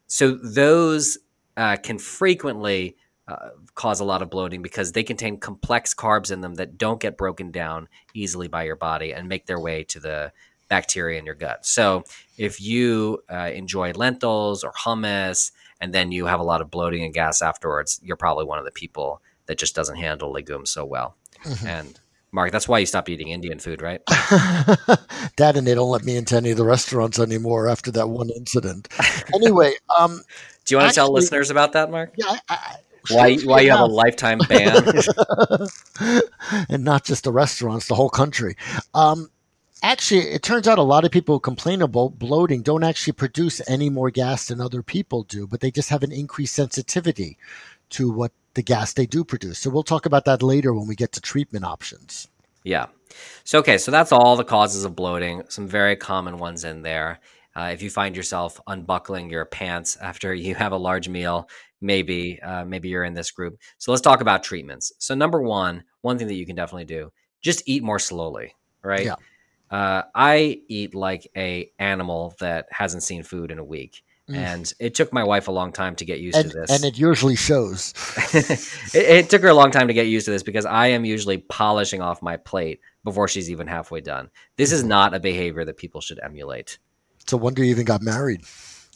so 0.07 0.31
those 0.31 1.17
uh, 1.55 1.77
can 1.77 1.97
frequently 1.97 2.97
uh, 3.27 3.49
cause 3.75 3.99
a 3.99 4.05
lot 4.05 4.21
of 4.21 4.29
bloating 4.29 4.61
because 4.61 4.93
they 4.93 5.03
contain 5.03 5.37
complex 5.37 5.93
carbs 5.93 6.31
in 6.31 6.41
them 6.41 6.55
that 6.55 6.77
don't 6.77 6.99
get 6.99 7.17
broken 7.17 7.51
down 7.51 7.87
easily 8.13 8.47
by 8.47 8.63
your 8.63 8.75
body 8.75 9.13
and 9.13 9.27
make 9.27 9.45
their 9.45 9.59
way 9.59 9.83
to 9.83 9.99
the 9.99 10.31
bacteria 10.69 11.19
in 11.19 11.25
your 11.25 11.35
gut. 11.35 11.65
So 11.65 12.03
if 12.37 12.61
you 12.61 13.23
uh, 13.29 13.51
enjoy 13.53 13.91
lentils 13.93 14.63
or 14.63 14.71
hummus 14.71 15.51
and 15.79 15.93
then 15.93 16.11
you 16.11 16.25
have 16.25 16.39
a 16.39 16.43
lot 16.43 16.61
of 16.61 16.71
bloating 16.71 17.03
and 17.03 17.13
gas 17.13 17.41
afterwards, 17.41 17.99
you're 18.03 18.17
probably 18.17 18.45
one 18.45 18.59
of 18.59 18.65
the 18.65 18.71
people 18.71 19.21
that 19.45 19.57
just 19.57 19.75
doesn't 19.75 19.97
handle 19.97 20.31
legumes 20.31 20.69
so 20.69 20.85
well. 20.85 21.15
Mm-hmm. 21.43 21.67
And 21.67 21.99
Mark, 22.31 22.51
that's 22.51 22.67
why 22.67 22.79
you 22.79 22.85
stopped 22.85 23.09
eating 23.09 23.29
Indian 23.29 23.59
food, 23.59 23.81
right? 23.81 24.01
Dad 25.37 25.55
and 25.55 25.65
they 25.65 25.73
don't 25.73 25.89
let 25.89 26.03
me 26.03 26.17
into 26.17 26.35
any 26.35 26.51
of 26.51 26.57
the 26.57 26.65
restaurants 26.65 27.19
anymore 27.19 27.67
after 27.69 27.91
that 27.91 28.09
one 28.09 28.29
incident. 28.29 28.89
Anyway, 29.33 29.73
um, 29.97 30.21
do 30.65 30.73
you 30.73 30.77
want 30.77 30.89
actually, 30.89 30.93
to 30.93 30.93
tell 30.93 31.13
listeners 31.13 31.49
about 31.49 31.73
that, 31.73 31.89
Mark? 31.89 32.13
Yeah, 32.17 32.37
I, 32.49 32.75
why 33.09 33.37
why 33.37 33.61
you 33.61 33.71
have 33.71 33.79
a 33.79 33.85
lifetime 33.85 34.39
ban 34.49 34.83
and 36.69 36.83
not 36.83 37.05
just 37.05 37.23
the 37.23 37.31
restaurants 37.31 37.87
the 37.87 37.95
whole 37.95 38.09
country 38.09 38.55
um, 38.93 39.29
actually, 39.83 40.21
it 40.21 40.43
turns 40.43 40.67
out 40.67 40.77
a 40.77 40.83
lot 40.83 41.05
of 41.05 41.11
people 41.11 41.35
who 41.35 41.39
complain 41.39 41.81
about 41.81 42.19
bloating 42.19 42.61
don't 42.61 42.83
actually 42.83 43.13
produce 43.13 43.61
any 43.67 43.89
more 43.89 44.09
gas 44.11 44.47
than 44.47 44.61
other 44.61 44.81
people 44.81 45.23
do, 45.23 45.47
but 45.47 45.59
they 45.59 45.71
just 45.71 45.89
have 45.89 46.03
an 46.03 46.11
increased 46.11 46.55
sensitivity 46.55 47.37
to 47.91 48.11
what 48.11 48.31
the 48.53 48.63
gas 48.63 48.93
they 48.93 49.05
do 49.05 49.23
produce. 49.23 49.59
So 49.59 49.69
we'll 49.69 49.83
talk 49.83 50.05
about 50.05 50.25
that 50.25 50.41
later 50.41 50.73
when 50.73 50.87
we 50.87 50.95
get 50.95 51.11
to 51.13 51.21
treatment 51.21 51.65
options. 51.65 52.27
Yeah. 52.63 52.87
So, 53.43 53.59
okay, 53.59 53.77
so 53.77 53.91
that's 53.91 54.11
all 54.11 54.35
the 54.35 54.43
causes 54.43 54.83
of 54.83 54.95
bloating, 54.95 55.43
some 55.47 55.67
very 55.67 55.95
common 55.95 56.37
ones 56.37 56.63
in 56.63 56.81
there. 56.81 57.19
Uh, 57.55 57.69
if 57.73 57.81
you 57.81 57.89
find 57.89 58.15
yourself 58.15 58.59
unbuckling 58.67 59.29
your 59.29 59.45
pants 59.45 59.95
after 59.97 60.33
you 60.33 60.55
have 60.55 60.71
a 60.71 60.77
large 60.77 61.07
meal, 61.07 61.49
maybe 61.81 62.41
uh, 62.41 62.65
maybe 62.65 62.89
you're 62.89 63.03
in 63.03 63.13
this 63.13 63.31
group. 63.31 63.57
So 63.77 63.91
let's 63.91 64.01
talk 64.01 64.21
about 64.21 64.43
treatments. 64.43 64.91
So 64.97 65.15
number 65.15 65.41
one, 65.41 65.83
one 66.01 66.17
thing 66.17 66.27
that 66.27 66.35
you 66.35 66.45
can 66.45 66.55
definitely 66.55 66.85
do, 66.85 67.11
just 67.41 67.63
eat 67.67 67.83
more 67.83 67.99
slowly, 67.99 68.55
right? 68.83 69.05
Yeah. 69.05 69.15
Uh, 69.69 70.03
I 70.15 70.61
eat 70.67 70.95
like 70.95 71.29
a 71.35 71.71
animal 71.77 72.35
that 72.39 72.67
hasn't 72.71 73.03
seen 73.03 73.23
food 73.23 73.51
in 73.51 73.59
a 73.59 73.63
week. 73.63 74.03
Mm. 74.29 74.35
And 74.35 74.73
it 74.79 74.93
took 74.93 75.13
my 75.13 75.23
wife 75.23 75.47
a 75.47 75.51
long 75.51 75.71
time 75.71 75.95
to 75.95 76.05
get 76.05 76.19
used 76.19 76.37
and, 76.37 76.51
to 76.51 76.59
this. 76.59 76.69
And 76.69 76.83
it 76.83 76.99
usually 76.99 77.37
shows. 77.37 77.93
it, 78.33 78.93
it, 78.93 79.29
took 79.29 79.41
her 79.41 79.47
a 79.47 79.53
long 79.53 79.71
time 79.71 79.87
to 79.87 79.93
get 79.93 80.07
used 80.07 80.25
to 80.25 80.31
this 80.31 80.43
because 80.43 80.65
I 80.65 80.87
am 80.87 81.05
usually 81.05 81.37
polishing 81.37 82.01
off 82.01 82.21
my 82.21 82.35
plate 82.35 82.81
before 83.05 83.29
she's 83.29 83.49
even 83.49 83.67
halfway 83.67 84.01
done. 84.01 84.29
This 84.57 84.73
is 84.73 84.81
mm-hmm. 84.81 84.89
not 84.89 85.13
a 85.13 85.21
behavior 85.21 85.63
that 85.63 85.77
people 85.77 86.01
should 86.01 86.19
emulate. 86.21 86.77
It's 87.21 87.31
a 87.31 87.37
wonder 87.37 87.63
you 87.63 87.71
even 87.71 87.85
got 87.85 88.01
married. 88.01 88.41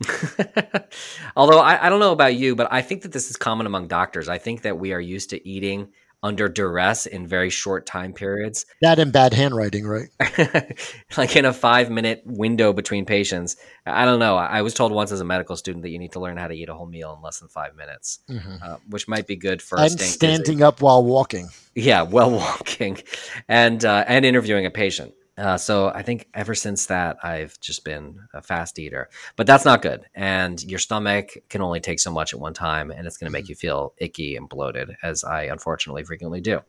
Although 1.35 1.59
I, 1.59 1.85
I 1.85 1.89
don't 1.89 1.99
know 1.99 2.11
about 2.11 2.35
you, 2.35 2.55
but 2.55 2.67
I 2.71 2.81
think 2.81 3.03
that 3.03 3.13
this 3.13 3.29
is 3.29 3.37
common 3.37 3.65
among 3.65 3.87
doctors. 3.87 4.27
I 4.27 4.37
think 4.37 4.63
that 4.63 4.77
we 4.77 4.91
are 4.91 4.99
used 4.99 5.29
to 5.29 5.47
eating 5.47 5.89
under 6.23 6.47
duress 6.47 7.05
in 7.05 7.27
very 7.27 7.49
short 7.49 7.85
time 7.85 8.13
periods. 8.13 8.65
That 8.81 8.99
and 8.99 9.11
bad 9.11 9.33
handwriting, 9.33 9.85
right? 9.85 10.09
like 11.17 11.35
in 11.35 11.45
a 11.45 11.53
five 11.53 11.89
minute 11.89 12.21
window 12.25 12.73
between 12.73 13.05
patients. 13.05 13.55
I 13.85 14.05
don't 14.05 14.19
know. 14.19 14.35
I 14.37 14.61
was 14.61 14.73
told 14.73 14.91
once 14.91 15.11
as 15.11 15.21
a 15.21 15.25
medical 15.25 15.55
student 15.55 15.83
that 15.83 15.89
you 15.89 15.97
need 15.97 16.11
to 16.11 16.19
learn 16.19 16.37
how 16.37 16.47
to 16.47 16.53
eat 16.53 16.69
a 16.69 16.73
whole 16.73 16.85
meal 16.85 17.13
in 17.15 17.23
less 17.23 17.39
than 17.39 17.49
five 17.49 17.75
minutes, 17.75 18.19
mm-hmm. 18.29 18.55
uh, 18.61 18.77
which 18.89 19.07
might 19.07 19.25
be 19.25 19.35
good 19.35 19.61
for 19.61 19.79
and 19.79 19.99
standing 19.99 20.61
up 20.61 20.81
while 20.81 21.03
walking. 21.03 21.49
Yeah, 21.73 22.03
while 22.03 22.31
walking, 22.31 22.99
and 23.47 23.83
uh, 23.83 24.05
and 24.07 24.25
interviewing 24.25 24.65
a 24.65 24.71
patient. 24.71 25.13
Uh, 25.37 25.57
so 25.57 25.89
I 25.89 26.03
think 26.03 26.27
ever 26.33 26.53
since 26.53 26.87
that, 26.87 27.17
I've 27.23 27.59
just 27.61 27.85
been 27.85 28.19
a 28.33 28.41
fast 28.41 28.77
eater, 28.77 29.09
but 29.37 29.47
that's 29.47 29.65
not 29.65 29.81
good. 29.81 30.05
And 30.13 30.61
your 30.63 30.79
stomach 30.79 31.37
can 31.49 31.61
only 31.61 31.79
take 31.79 31.99
so 31.99 32.11
much 32.11 32.33
at 32.33 32.39
one 32.39 32.53
time, 32.53 32.91
and 32.91 33.07
it's 33.07 33.17
going 33.17 33.29
to 33.29 33.31
make 33.31 33.45
mm-hmm. 33.45 33.51
you 33.51 33.55
feel 33.55 33.93
icky 33.97 34.35
and 34.35 34.49
bloated, 34.49 34.95
as 35.01 35.23
I 35.23 35.43
unfortunately 35.43 36.03
frequently 36.03 36.41
do. 36.41 36.59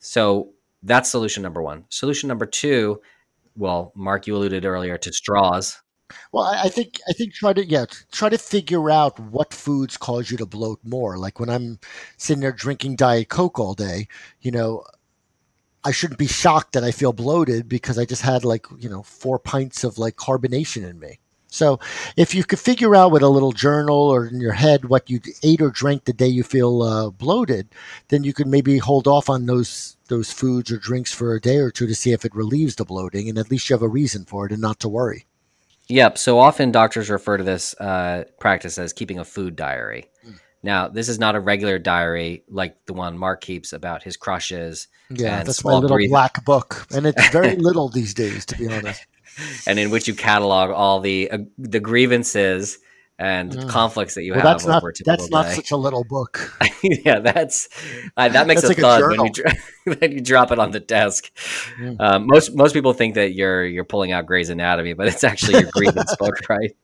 So 0.00 0.50
that's 0.82 1.10
solution 1.10 1.42
number 1.42 1.62
one. 1.62 1.86
Solution 1.88 2.28
number 2.28 2.46
two, 2.46 3.00
well, 3.56 3.92
Mark, 3.96 4.26
you 4.26 4.36
alluded 4.36 4.64
earlier 4.64 4.98
to 4.98 5.12
straws. 5.12 5.80
Well, 6.32 6.44
I 6.44 6.68
think 6.68 7.00
I 7.08 7.12
think 7.12 7.34
try 7.34 7.52
to 7.52 7.66
yeah 7.66 7.84
try 8.12 8.30
to 8.30 8.38
figure 8.38 8.90
out 8.90 9.18
what 9.20 9.52
foods 9.52 9.98
cause 9.98 10.30
you 10.30 10.38
to 10.38 10.46
bloat 10.46 10.80
more. 10.82 11.18
Like 11.18 11.38
when 11.38 11.50
I'm 11.50 11.80
sitting 12.16 12.40
there 12.40 12.52
drinking 12.52 12.96
Diet 12.96 13.28
Coke 13.28 13.58
all 13.58 13.74
day, 13.74 14.08
you 14.40 14.50
know, 14.50 14.84
I 15.88 15.90
shouldn't 15.90 16.18
be 16.18 16.26
shocked 16.26 16.74
that 16.74 16.84
I 16.84 16.90
feel 16.90 17.14
bloated 17.14 17.66
because 17.66 17.98
I 17.98 18.04
just 18.04 18.20
had 18.20 18.44
like, 18.44 18.66
you 18.78 18.90
know, 18.90 19.02
four 19.02 19.38
pints 19.38 19.84
of 19.84 19.96
like 19.96 20.16
carbonation 20.16 20.86
in 20.86 21.00
me. 21.00 21.18
So 21.46 21.80
if 22.14 22.34
you 22.34 22.44
could 22.44 22.58
figure 22.58 22.94
out 22.94 23.10
with 23.10 23.22
a 23.22 23.28
little 23.30 23.52
journal 23.52 23.96
or 23.96 24.26
in 24.26 24.38
your 24.38 24.52
head 24.52 24.84
what 24.84 25.08
you 25.08 25.18
ate 25.42 25.62
or 25.62 25.70
drank 25.70 26.04
the 26.04 26.12
day 26.12 26.26
you 26.26 26.42
feel 26.42 26.82
uh, 26.82 27.08
bloated, 27.08 27.68
then 28.08 28.22
you 28.22 28.34
could 28.34 28.46
maybe 28.46 28.76
hold 28.76 29.08
off 29.08 29.30
on 29.30 29.46
those 29.46 29.96
those 30.08 30.30
foods 30.30 30.70
or 30.70 30.76
drinks 30.76 31.10
for 31.10 31.34
a 31.34 31.40
day 31.40 31.56
or 31.56 31.70
two 31.70 31.86
to 31.86 31.94
see 31.94 32.12
if 32.12 32.26
it 32.26 32.34
relieves 32.34 32.76
the 32.76 32.84
bloating, 32.84 33.30
and 33.30 33.38
at 33.38 33.50
least 33.50 33.70
you 33.70 33.74
have 33.74 33.82
a 33.82 33.88
reason 33.88 34.26
for 34.26 34.44
it 34.44 34.52
and 34.52 34.60
not 34.60 34.78
to 34.80 34.90
worry. 34.90 35.24
Yep. 35.88 36.18
So 36.18 36.38
often 36.38 36.70
doctors 36.70 37.08
refer 37.08 37.38
to 37.38 37.44
this 37.44 37.74
uh, 37.80 38.24
practice 38.38 38.76
as 38.76 38.92
keeping 38.92 39.18
a 39.18 39.24
food 39.24 39.56
diary. 39.56 40.10
Now, 40.62 40.88
this 40.88 41.08
is 41.08 41.18
not 41.18 41.36
a 41.36 41.40
regular 41.40 41.78
diary 41.78 42.42
like 42.48 42.76
the 42.86 42.92
one 42.92 43.16
Mark 43.16 43.40
keeps 43.40 43.72
about 43.72 44.02
his 44.02 44.16
crushes. 44.16 44.88
Yeah, 45.10 45.42
that's 45.42 45.64
my 45.64 45.74
little 45.74 45.96
breathing. 45.96 46.10
black 46.12 46.44
book, 46.44 46.86
and 46.92 47.06
it's 47.06 47.28
very 47.30 47.56
little 47.68 47.88
these 47.88 48.12
days, 48.14 48.44
to 48.46 48.58
be 48.58 48.68
honest. 48.68 49.06
And 49.66 49.78
in 49.78 49.90
which 49.90 50.08
you 50.08 50.14
catalog 50.14 50.70
all 50.70 51.00
the 51.00 51.30
uh, 51.30 51.38
the 51.58 51.80
grievances 51.80 52.78
and 53.20 53.50
Mm. 53.50 53.68
conflicts 53.68 54.14
that 54.14 54.22
you 54.22 54.30
well, 54.32 54.42
have 54.42 54.48
that's 54.58 54.66
not 54.66 54.76
over 54.76 54.90
a 54.90 54.92
typical 54.94 55.16
that's 55.16 55.30
not 55.30 55.46
day. 55.46 55.54
such 55.54 55.70
a 55.72 55.76
little 55.76 56.04
book. 56.04 56.56
yeah, 56.82 57.18
that's 57.18 57.68
uh, 58.16 58.28
that 58.28 58.46
makes 58.46 58.62
That's 58.62 58.78
a 58.78 58.82
like 58.82 59.02
a 59.02 59.06
when 59.08 59.24
you 59.26 59.32
dro- 59.32 59.52
when 59.98 60.12
you 60.12 60.20
drop 60.20 60.52
it 60.52 60.58
on 60.60 60.70
the 60.70 60.78
desk. 60.80 61.30
Mm. 61.80 61.96
Um, 62.00 62.26
most 62.28 62.54
most 62.54 62.74
people 62.74 62.92
think 62.92 63.14
that 63.16 63.32
you're 63.34 63.64
you're 63.64 63.84
pulling 63.84 64.12
out 64.12 64.26
Gray's 64.26 64.50
Anatomy, 64.50 64.92
but 64.92 65.08
it's 65.08 65.24
actually 65.24 65.60
your 65.60 65.70
grievance 65.72 66.14
book, 66.16 66.48
right? 66.48 66.76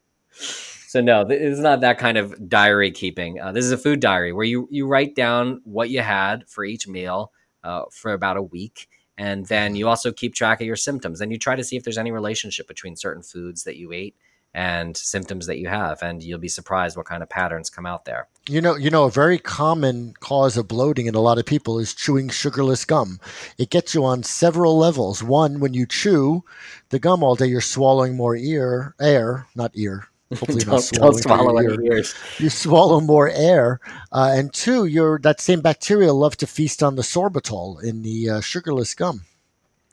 So 0.95 1.01
no, 1.01 1.27
th- 1.27 1.41
it's 1.41 1.59
not 1.59 1.81
that 1.81 1.99
kind 1.99 2.17
of 2.17 2.49
diary 2.49 2.93
keeping. 2.93 3.41
Uh, 3.41 3.51
this 3.51 3.65
is 3.65 3.73
a 3.73 3.77
food 3.77 3.99
diary 3.99 4.33
where 4.33 4.45
you 4.45 4.69
you 4.71 4.87
write 4.87 5.17
down 5.17 5.61
what 5.65 5.91
you 5.91 6.03
had 6.03 6.49
for 6.49 6.65
each 6.65 6.87
meal 6.87 7.33
uh, 7.65 7.87
for 7.91 8.13
about 8.13 8.37
a 8.37 8.43
week, 8.43 8.89
and 9.19 9.45
then 9.47 9.75
you 9.75 9.89
also 9.89 10.13
keep 10.13 10.37
track 10.37 10.61
of 10.61 10.69
your 10.69 10.77
symptoms. 10.77 11.21
And 11.21 11.33
you 11.33 11.37
try 11.37 11.57
to 11.57 11.65
see 11.65 11.75
if 11.75 11.83
there's 11.83 11.99
any 11.99 12.13
relationship 12.13 12.69
between 12.69 12.95
certain 12.95 13.25
foods 13.25 13.65
that 13.65 13.77
you 13.77 13.91
ate 13.91 14.15
and 14.55 14.97
symptoms 14.97 15.47
that 15.49 15.59
you 15.59 15.67
have, 15.67 16.01
and 16.01 16.23
you'll 16.23 16.39
be 16.39 16.47
surprised 16.47 16.97
what 16.97 17.07
kind 17.07 17.25
of 17.25 17.29
patterns 17.29 17.71
come 17.71 17.87
out 17.87 18.05
there. 18.05 18.29
You 18.49 18.61
know, 18.61 18.77
you 18.77 18.89
know, 18.89 19.03
a 19.03 19.11
very 19.11 19.41
common 19.41 20.15
cause 20.21 20.57
of 20.57 20.69
bloating 20.69 21.07
in 21.07 21.17
a 21.17 21.21
lot 21.21 21.39
of 21.39 21.45
people 21.45 21.81
is 21.81 21.93
chewing 21.93 22.29
sugarless 22.29 22.85
gum. 22.85 23.19
It 23.59 23.71
gets 23.71 23.97
you 23.97 24.05
on 24.05 24.23
several 24.23 24.79
levels. 24.79 25.25
One, 25.25 25.59
when 25.59 25.75
you 25.75 25.87
chew 25.87 26.45
the 26.91 27.01
gum 27.01 27.25
all 27.25 27.35
day, 27.35 27.47
you're 27.47 27.61
swallowing 27.61 28.15
more 28.17 28.37
ear 28.37 28.95
air, 29.01 29.49
not 29.57 29.73
ear. 29.75 30.07
Hopefully, 30.35 30.65
don't, 30.65 30.91
don't 30.93 31.15
swallow 31.15 31.61
your 31.61 31.75
any 31.75 31.87
ears. 31.87 32.15
You 32.39 32.51
swallow 32.51 33.01
more 33.01 33.29
air, 33.29 33.81
uh, 34.13 34.33
and 34.35 34.53
two, 34.53 34.87
you're 34.87 35.19
that 35.21 35.41
same 35.41 35.61
bacteria 35.61 36.13
love 36.13 36.37
to 36.39 36.47
feast 36.47 36.83
on 36.83 36.97
the 36.97 37.03
sorbitol 37.03 37.83
in 37.83 38.03
the 38.03 38.31
uh, 38.31 38.41
sugarless 38.41 38.95
gum. 38.95 39.23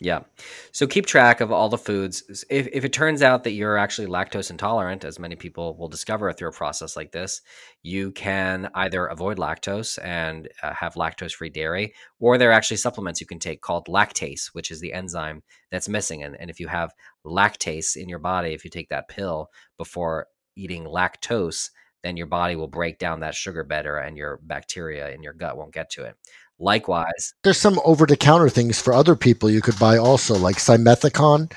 Yeah. 0.02 0.22
So 0.72 0.88
keep 0.88 1.06
track 1.06 1.42
of 1.42 1.52
all 1.52 1.70
the 1.70 1.78
foods. 1.78 2.44
If, 2.50 2.68
if 2.74 2.84
it 2.84 2.92
turns 2.92 3.22
out 3.22 3.44
that 3.44 3.52
you're 3.52 3.78
actually 3.78 4.08
lactose 4.08 4.50
intolerant, 4.50 5.06
as 5.06 5.20
many 5.20 5.36
people 5.36 5.78
will 5.78 5.90
discover 5.90 6.34
through 6.34 6.50
a 6.50 6.54
process 6.54 6.96
like 6.96 7.12
this, 7.12 7.42
you 7.84 8.10
can 8.12 8.72
either 8.74 9.06
avoid 9.06 9.38
lactose 9.38 10.00
and 10.04 10.50
uh, 10.64 10.74
have 10.74 10.96
lactose 10.96 11.34
free 11.34 11.52
dairy, 11.52 11.94
or 12.20 12.40
there 12.40 12.50
are 12.50 12.54
actually 12.54 12.78
supplements 12.78 13.22
you 13.22 13.28
can 13.28 13.38
take 13.38 13.62
called 13.62 13.86
lactase, 13.86 14.48
which 14.54 14.72
is 14.72 14.80
the 14.80 14.92
enzyme 14.92 15.44
that's 15.70 15.88
missing. 15.88 16.24
And, 16.24 16.36
and 16.36 16.50
if 16.50 16.60
you 16.60 16.68
have 16.68 16.96
lactase 17.24 17.96
in 17.96 18.10
your 18.10 18.18
body, 18.18 18.54
if 18.54 18.66
you 18.66 18.72
take 18.72 18.90
that 18.90 19.08
pill 19.08 19.52
before 19.78 20.26
eating 20.56 20.86
lactose, 20.86 21.70
then 22.04 22.18
your 22.18 22.28
body 22.28 22.56
will 22.56 22.68
break 22.68 22.98
down 23.00 23.20
that 23.20 23.36
sugar 23.36 23.64
better 23.64 23.98
and 23.98 24.18
your 24.18 24.40
bacteria 24.44 25.10
in 25.12 25.24
your 25.24 25.34
gut 25.34 25.58
won't 25.58 25.74
get 25.74 25.90
to 25.92 26.04
it. 26.04 26.16
Likewise, 26.60 27.34
There's 27.44 27.58
some 27.58 27.80
over-the-counter 27.84 28.50
things 28.50 28.80
for 28.80 28.94
other 28.94 29.16
people 29.16 29.50
you 29.50 29.62
could 29.62 29.80
buy 29.80 29.98
also, 29.98 30.36
like 30.38 30.58
simethicone 30.58 31.52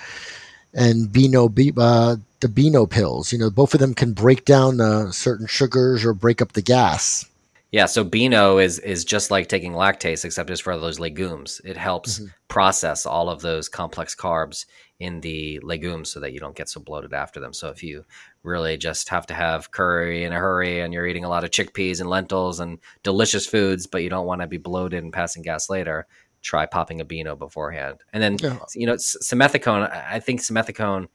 and 0.73 1.13
Beano, 1.13 1.47
uh, 1.77 2.17
the 2.41 2.49
Beano 2.49 2.87
pills. 2.87 3.33
You 3.33 3.39
know, 3.39 3.51
both 3.51 3.75
of 3.75 3.81
them 3.81 3.95
can 3.95 4.13
break 4.13 4.45
down 4.45 4.81
uh, 4.81 5.11
certain 5.13 5.47
sugars 5.47 6.05
or 6.05 6.15
break 6.15 6.41
up 6.41 6.53
the 6.53 6.63
gas. 6.63 7.27
Yeah, 7.71 7.87
so 7.87 8.05
Beano 8.05 8.59
is 8.59 8.79
is 8.79 9.05
just 9.05 9.31
like 9.31 9.49
taking 9.49 9.73
lactase, 9.73 10.25
except 10.25 10.49
it's 10.49 10.61
for 10.61 10.79
those 10.79 11.01
legumes. 11.01 11.61
It 11.65 11.77
helps 11.77 12.21
Mhm. 12.21 12.33
Process 12.55 13.05
all 13.05 13.29
of 13.29 13.41
those 13.43 13.69
complex 13.69 14.15
carbs 14.15 14.65
in 15.01 15.21
the 15.23 15.59
legumes 15.65 16.09
so 16.09 16.21
that 16.21 16.33
you 16.33 16.39
don't 16.39 16.55
get 16.55 16.69
so 16.69 16.81
bloated 16.81 17.13
after 17.13 17.41
them. 17.41 17.53
So 17.53 17.69
if 17.69 17.83
you 17.83 18.05
really 18.45 18.77
just 18.77 19.09
have 19.09 19.27
to 19.27 19.35
have 19.35 19.73
curry 19.73 20.23
in 20.23 20.33
a 20.33 20.37
hurry 20.39 20.79
and 20.81 20.95
you're 20.95 21.07
eating 21.09 21.25
a 21.25 21.29
lot 21.29 21.43
of 21.43 21.51
chickpeas 21.51 22.01
and 22.01 22.09
lentils 22.09 22.61
and 22.61 22.79
delicious 23.03 23.45
foods, 23.45 23.89
but 23.89 24.05
you 24.05 24.09
don't 24.09 24.27
want 24.27 24.41
to 24.41 24.47
be 24.47 24.57
bloated 24.57 25.03
and 25.03 25.13
passing 25.13 25.43
gas 25.43 25.69
later, 25.69 26.07
try 26.43 26.65
popping 26.65 27.01
a 27.01 27.05
Beano 27.05 27.35
beforehand. 27.35 27.97
And 28.13 28.23
then 28.23 28.37
Yeah. 28.41 28.59
you 28.77 28.87
know, 28.87 28.95
simethicone. 28.95 29.91
I 29.93 30.21
think 30.21 30.41
simethicone. 30.41 31.09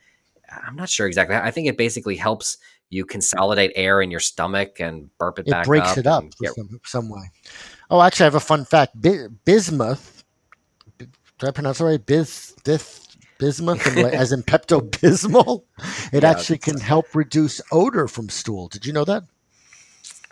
I'm 0.67 0.75
not 0.75 0.89
sure 0.89 1.07
exactly. 1.07 1.37
I 1.37 1.51
think 1.51 1.67
it 1.69 1.77
basically 1.77 2.17
helps 2.17 2.57
you 2.89 3.05
consolidate 3.05 3.71
air 3.75 4.01
in 4.01 4.11
your 4.11 4.19
stomach 4.19 4.81
and 4.81 5.09
burp 5.17 5.39
it, 5.39 5.47
It 5.47 5.51
back 5.51 5.65
breaks 5.67 5.91
up. 5.91 5.97
it 5.99 6.07
up 6.07 6.23
get- 6.41 6.53
some, 6.55 6.81
some 6.83 7.07
way. 7.09 7.31
Oh, 7.89 8.01
actually, 8.01 8.25
I 8.25 8.27
have 8.27 8.35
a 8.35 8.39
fun 8.41 8.65
fact. 8.65 8.99
Bi- 9.01 9.27
bismuth, 9.45 10.18
did 11.39 11.47
I 11.49 11.51
pronounce 11.51 11.79
it 11.81 11.85
right? 11.85 12.05
Bis, 12.05 12.53
bis, 12.63 13.07
bismuth, 13.39 13.85
as 13.97 14.31
in 14.31 14.43
Pepto 14.43 14.81
Bismol. 14.81 15.63
It 16.13 16.23
Yeah, 16.23 16.29
actually 16.31 16.57
can 16.59 16.79
help 16.79 17.15
reduce 17.15 17.61
odor 17.71 18.07
from 18.07 18.29
stool. 18.29 18.67
Did 18.67 18.85
you 18.85 18.93
know 18.93 19.05
that? 19.05 19.23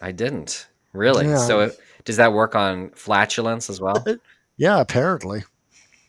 I 0.01 0.11
didn't 0.11 0.67
really. 0.93 1.25
Yeah. 1.25 1.37
So 1.37 1.61
it, 1.61 1.79
does 2.05 2.17
that 2.17 2.33
work 2.33 2.55
on 2.55 2.91
flatulence 2.91 3.69
as 3.69 3.79
well? 3.81 4.05
Yeah, 4.59 4.79
apparently. 4.81 5.43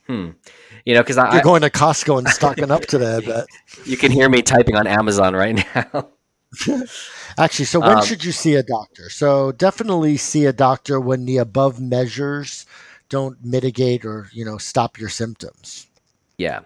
Hmm. 0.06 0.30
You 0.86 0.94
know, 0.94 1.02
because 1.02 1.18
I, 1.18 1.30
You're 1.32 1.40
I 1.40 1.42
going 1.42 1.60
to 1.60 1.68
Costco 1.70 2.18
and 2.18 2.28
stocking 2.32 2.70
up 2.70 2.86
today, 2.86 3.16
I 3.16 3.20
bet. 3.20 3.46
you 3.84 3.98
can 3.98 4.10
hear 4.10 4.26
me 4.30 4.40
typing 4.40 4.74
on 4.74 4.86
Amazon 4.86 5.36
right 5.36 5.54
now. 5.74 6.08
Actually, 7.38 7.66
so 7.66 7.80
when 7.80 7.98
Um, 7.98 8.04
should 8.04 8.24
you 8.24 8.32
see 8.32 8.54
a 8.54 8.62
doctor? 8.62 9.10
So 9.10 9.52
definitely 9.52 10.16
see 10.16 10.46
a 10.46 10.52
doctor 10.54 10.98
when 10.98 11.26
the 11.26 11.36
above 11.36 11.78
measures 11.78 12.64
don't 13.10 13.42
mitigate 13.44 14.04
or 14.04 14.28
you 14.32 14.44
know 14.44 14.58
stop 14.58 14.98
your 14.98 15.08
symptoms. 15.08 15.86
yeah. 16.38 16.60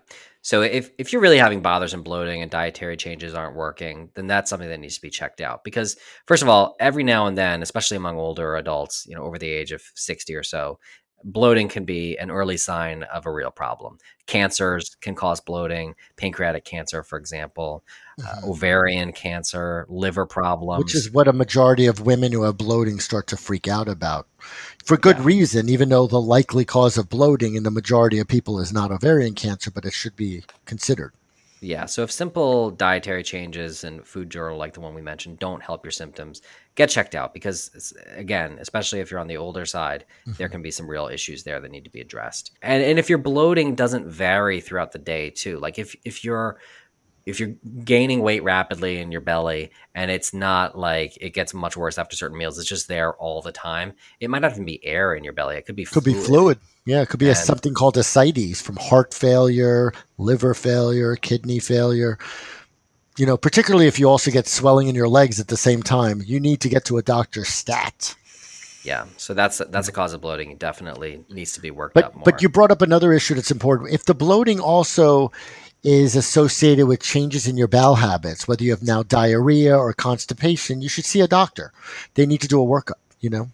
So 0.44 0.62
if 0.62 0.90
if 0.98 1.12
you're 1.12 1.22
really 1.22 1.38
having 1.38 1.62
bothers 1.62 1.94
and 1.94 2.02
bloating 2.02 2.42
and 2.42 2.50
dietary 2.50 2.96
changes 2.96 3.32
aren't 3.32 3.54
working, 3.56 4.10
then 4.14 4.26
that's 4.26 4.50
something 4.50 4.68
that 4.68 4.80
needs 4.80 4.96
to 4.96 5.02
be 5.02 5.10
checked 5.10 5.40
out. 5.40 5.62
Because 5.62 5.96
first 6.26 6.42
of 6.42 6.48
all, 6.48 6.74
every 6.80 7.04
now 7.04 7.26
and 7.28 7.38
then, 7.38 7.62
especially 7.62 7.96
among 7.96 8.18
older 8.18 8.56
adults, 8.56 9.06
you 9.08 9.14
know, 9.14 9.22
over 9.22 9.38
the 9.38 9.48
age 9.48 9.70
of 9.70 9.82
60 9.94 10.34
or 10.34 10.42
so, 10.42 10.80
bloating 11.24 11.68
can 11.68 11.84
be 11.84 12.16
an 12.18 12.30
early 12.30 12.56
sign 12.56 13.02
of 13.04 13.26
a 13.26 13.32
real 13.32 13.50
problem. 13.50 13.98
Cancers 14.26 14.96
can 15.00 15.14
cause 15.14 15.40
bloating, 15.40 15.94
pancreatic 16.16 16.64
cancer, 16.64 17.02
for 17.02 17.18
example, 17.18 17.84
uh, 18.24 18.40
ovarian 18.48 19.12
cancer, 19.12 19.86
liver 19.88 20.26
problems. 20.26 20.78
Mm-hmm. 20.78 20.84
Which 20.84 20.94
is 20.94 21.10
what 21.10 21.28
a 21.28 21.32
majority 21.32 21.86
of 21.86 22.00
women 22.00 22.32
who 22.32 22.42
have 22.42 22.56
bloating 22.56 23.00
start 23.00 23.26
to 23.28 23.36
freak 23.36 23.66
out 23.68 23.88
about. 23.88 24.26
For 24.84 24.96
good 24.96 25.18
Yeah. 25.18 25.24
reason, 25.24 25.68
even 25.68 25.88
though 25.88 26.06
the 26.06 26.20
likely 26.20 26.64
cause 26.64 26.96
of 26.98 27.08
bloating 27.08 27.54
in 27.54 27.62
the 27.62 27.70
majority 27.70 28.18
of 28.18 28.28
people 28.28 28.58
is 28.60 28.72
not 28.72 28.90
ovarian 28.90 29.34
cancer, 29.34 29.70
but 29.70 29.84
it 29.84 29.92
should 29.92 30.16
be 30.16 30.44
considered. 30.64 31.12
Yeah. 31.62 31.86
So 31.86 32.02
if 32.02 32.10
simple 32.10 32.72
dietary 32.72 33.22
changes 33.22 33.84
and 33.84 34.04
food 34.04 34.30
journal 34.30 34.58
like 34.58 34.74
the 34.74 34.80
one 34.80 34.94
we 34.94 35.00
mentioned 35.00 35.38
don't 35.38 35.62
help 35.62 35.84
your 35.84 35.92
symptoms, 35.92 36.42
get 36.74 36.90
checked 36.90 37.14
out 37.14 37.32
because 37.32 37.94
again, 38.16 38.58
especially 38.60 38.98
if 38.98 39.10
you're 39.10 39.20
on 39.20 39.28
the 39.28 39.36
older 39.36 39.64
side, 39.64 40.04
there 40.26 40.34
mm-hmm. 40.34 40.52
can 40.52 40.62
be 40.62 40.72
some 40.72 40.90
real 40.90 41.06
issues 41.06 41.44
there 41.44 41.60
that 41.60 41.70
need 41.70 41.84
to 41.84 41.90
be 41.90 42.00
addressed. 42.00 42.50
And 42.62 42.82
and 42.82 42.98
if 42.98 43.08
your 43.08 43.18
bloating 43.18 43.76
doesn't 43.76 44.08
vary 44.08 44.60
throughout 44.60 44.90
the 44.90 44.98
day 44.98 45.30
too, 45.30 45.60
like 45.60 45.78
if 45.78 45.94
if 46.04 46.24
you're 46.24 46.58
if 47.24 47.38
you're 47.38 47.54
gaining 47.84 48.20
weight 48.20 48.42
rapidly 48.42 48.98
in 48.98 49.12
your 49.12 49.20
belly 49.20 49.70
and 49.94 50.10
it's 50.10 50.34
not 50.34 50.76
like 50.76 51.16
it 51.20 51.30
gets 51.30 51.54
much 51.54 51.76
worse 51.76 51.98
after 51.98 52.16
certain 52.16 52.36
meals, 52.36 52.58
it's 52.58 52.68
just 52.68 52.88
there 52.88 53.14
all 53.14 53.42
the 53.42 53.52
time. 53.52 53.92
It 54.20 54.28
might 54.30 54.42
not 54.42 54.52
even 54.52 54.64
be 54.64 54.84
air 54.84 55.14
in 55.14 55.24
your 55.24 55.32
belly. 55.32 55.56
It 55.56 55.66
could 55.66 55.76
be 55.76 55.84
Could 55.84 56.04
be 56.04 56.14
fluid. 56.14 56.58
Yeah, 56.84 57.02
it 57.02 57.08
could 57.08 57.20
be 57.20 57.28
a, 57.28 57.34
something 57.34 57.74
called 57.74 57.96
ascites 57.96 58.60
from 58.60 58.76
heart 58.76 59.14
failure, 59.14 59.92
liver 60.18 60.52
failure, 60.52 61.14
kidney 61.14 61.60
failure. 61.60 62.18
You 63.18 63.26
know, 63.26 63.36
particularly 63.36 63.86
if 63.86 63.98
you 64.00 64.08
also 64.08 64.30
get 64.30 64.48
swelling 64.48 64.88
in 64.88 64.94
your 64.94 65.08
legs 65.08 65.38
at 65.38 65.48
the 65.48 65.56
same 65.56 65.82
time, 65.82 66.22
you 66.24 66.40
need 66.40 66.60
to 66.62 66.68
get 66.68 66.84
to 66.86 66.98
a 66.98 67.02
doctor 67.02 67.44
stat. 67.44 68.16
Yeah. 68.82 69.04
So 69.16 69.32
that's 69.32 69.58
that's 69.68 69.86
a 69.88 69.92
cause 69.92 70.12
of 70.12 70.20
bloating. 70.20 70.50
It 70.50 70.58
definitely 70.58 71.24
needs 71.30 71.52
to 71.52 71.60
be 71.60 71.70
worked 71.70 71.94
But 71.94 72.04
up 72.06 72.14
more. 72.16 72.24
but 72.24 72.42
you 72.42 72.48
brought 72.48 72.72
up 72.72 72.82
another 72.82 73.12
issue 73.12 73.34
that's 73.34 73.50
important. 73.52 73.90
If 73.90 74.04
the 74.06 74.14
bloating 74.14 74.58
also 74.58 75.30
is 75.84 76.14
associated 76.16 76.86
with 76.86 77.00
changes 77.02 77.46
in 77.48 77.56
your 77.56 77.68
bowel 77.68 77.96
habits, 77.96 78.46
whether 78.46 78.62
you 78.62 78.70
have 78.70 78.82
now 78.82 79.02
diarrhea 79.02 79.76
or 79.76 79.92
constipation, 79.92 80.80
you 80.80 80.88
should 80.88 81.04
see 81.04 81.20
a 81.20 81.26
doctor. 81.28 81.72
They 82.14 82.26
need 82.26 82.40
to 82.42 82.48
do 82.48 82.62
a 82.62 82.66
workup, 82.66 83.00
you 83.20 83.30
know. 83.30 83.48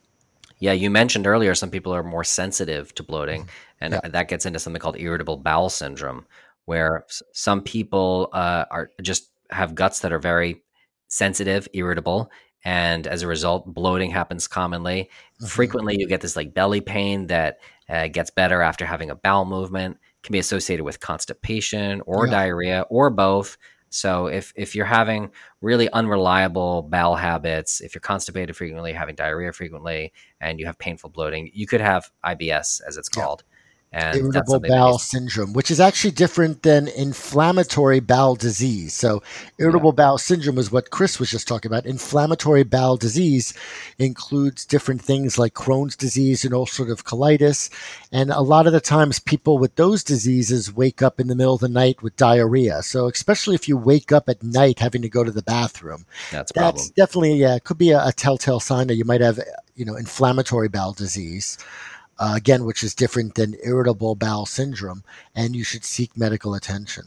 Yeah, 0.60 0.72
you 0.72 0.90
mentioned 0.90 1.26
earlier 1.26 1.54
some 1.54 1.70
people 1.70 1.94
are 1.94 2.02
more 2.02 2.24
sensitive 2.24 2.94
to 2.96 3.02
bloating, 3.02 3.48
and 3.80 3.94
Mm-hmm. 3.94 4.06
Yeah. 4.06 4.10
that 4.10 4.28
gets 4.28 4.44
into 4.44 4.58
something 4.58 4.80
called 4.80 4.98
irritable 4.98 5.36
bowel 5.36 5.70
syndrome, 5.70 6.26
where 6.66 7.06
some 7.32 7.62
people 7.62 8.28
uh, 8.32 8.64
are 8.70 8.90
just 9.00 9.30
have 9.50 9.74
guts 9.74 10.00
that 10.00 10.12
are 10.12 10.18
very 10.18 10.62
sensitive, 11.06 11.68
irritable, 11.72 12.30
and 12.64 13.06
as 13.06 13.22
a 13.22 13.26
result, 13.26 13.72
bloating 13.72 14.10
happens 14.10 14.48
commonly. 14.48 15.08
Mhm. 15.40 15.48
Frequently, 15.48 15.96
you 15.98 16.06
get 16.08 16.20
this 16.20 16.36
like 16.36 16.52
belly 16.54 16.80
pain 16.80 17.28
that 17.28 17.60
uh, 17.88 18.08
gets 18.08 18.30
better 18.30 18.60
after 18.60 18.84
having 18.84 19.10
a 19.10 19.14
bowel 19.14 19.44
movement. 19.46 19.96
Can 20.28 20.34
be 20.34 20.38
associated 20.40 20.84
with 20.84 21.00
constipation 21.00 22.02
or 22.04 22.26
Yeah. 22.26 22.32
diarrhea 22.32 22.84
or 22.90 23.08
both. 23.08 23.56
So 23.88 24.26
if 24.26 24.52
if 24.56 24.74
you're 24.76 24.84
having 24.84 25.30
really 25.62 25.88
unreliable 25.90 26.82
bowel 26.82 27.16
habits, 27.16 27.80
if 27.80 27.94
you're 27.94 28.02
constipated 28.02 28.54
frequently, 28.54 28.92
having 28.92 29.14
diarrhea 29.14 29.54
frequently, 29.54 30.12
and 30.38 30.60
you 30.60 30.66
have 30.66 30.76
painful 30.76 31.08
bloating, 31.08 31.50
you 31.54 31.66
could 31.66 31.80
have 31.80 32.10
IBS 32.22 32.82
as 32.86 32.98
it's 32.98 33.08
Yeah. 33.16 33.22
called. 33.22 33.42
And 33.92 34.18
irritable 34.18 34.60
bowel 34.60 34.98
syndrome, 34.98 35.52
which 35.52 35.70
is 35.70 35.80
actually 35.80 36.10
different 36.10 36.62
than 36.62 36.88
inflammatory 36.88 38.00
bowel 38.00 38.34
disease. 38.34 38.92
So, 38.92 39.22
irritable 39.58 39.92
yeah. 39.92 40.04
bowel 40.04 40.18
syndrome 40.18 40.58
is 40.58 40.70
what 40.70 40.90
Chris 40.90 41.18
was 41.18 41.30
just 41.30 41.48
talking 41.48 41.70
about. 41.70 41.86
Inflammatory 41.86 42.64
bowel 42.64 42.96
disease 42.96 43.54
includes 43.98 44.66
different 44.66 45.00
things 45.00 45.38
like 45.38 45.54
Crohn's 45.54 45.96
disease 45.96 46.44
and 46.44 46.52
ulcerative 46.52 47.02
colitis. 47.02 47.70
And 48.12 48.30
a 48.30 48.40
lot 48.40 48.66
of 48.66 48.74
the 48.74 48.80
times, 48.80 49.18
people 49.18 49.56
with 49.58 49.76
those 49.76 50.04
diseases 50.04 50.74
wake 50.74 51.00
up 51.00 51.18
in 51.18 51.28
the 51.28 51.34
middle 51.34 51.54
of 51.54 51.60
the 51.60 51.68
night 51.68 52.02
with 52.02 52.16
diarrhea. 52.16 52.82
So, 52.82 53.08
especially 53.08 53.54
if 53.54 53.68
you 53.68 53.78
wake 53.78 54.12
up 54.12 54.28
at 54.28 54.42
night 54.42 54.80
having 54.80 55.02
to 55.02 55.08
go 55.08 55.24
to 55.24 55.30
the 55.30 55.42
bathroom, 55.42 56.04
that's, 56.30 56.52
that's 56.52 56.90
definitely, 56.90 57.34
yeah, 57.34 57.54
it 57.54 57.64
could 57.64 57.78
be 57.78 57.90
a, 57.90 58.06
a 58.06 58.12
telltale 58.12 58.60
sign 58.60 58.88
that 58.88 58.96
you 58.96 59.04
might 59.04 59.22
have, 59.22 59.40
you 59.76 59.86
know, 59.86 59.96
inflammatory 59.96 60.68
bowel 60.68 60.92
disease 60.92 61.56
uh, 62.18 62.34
again, 62.36 62.64
which 62.64 62.82
is 62.82 62.94
different 62.94 63.34
than 63.34 63.56
irritable 63.64 64.14
bowel 64.14 64.46
syndrome, 64.46 65.04
and 65.34 65.54
you 65.54 65.64
should 65.64 65.84
seek 65.84 66.16
medical 66.16 66.54
attention. 66.54 67.04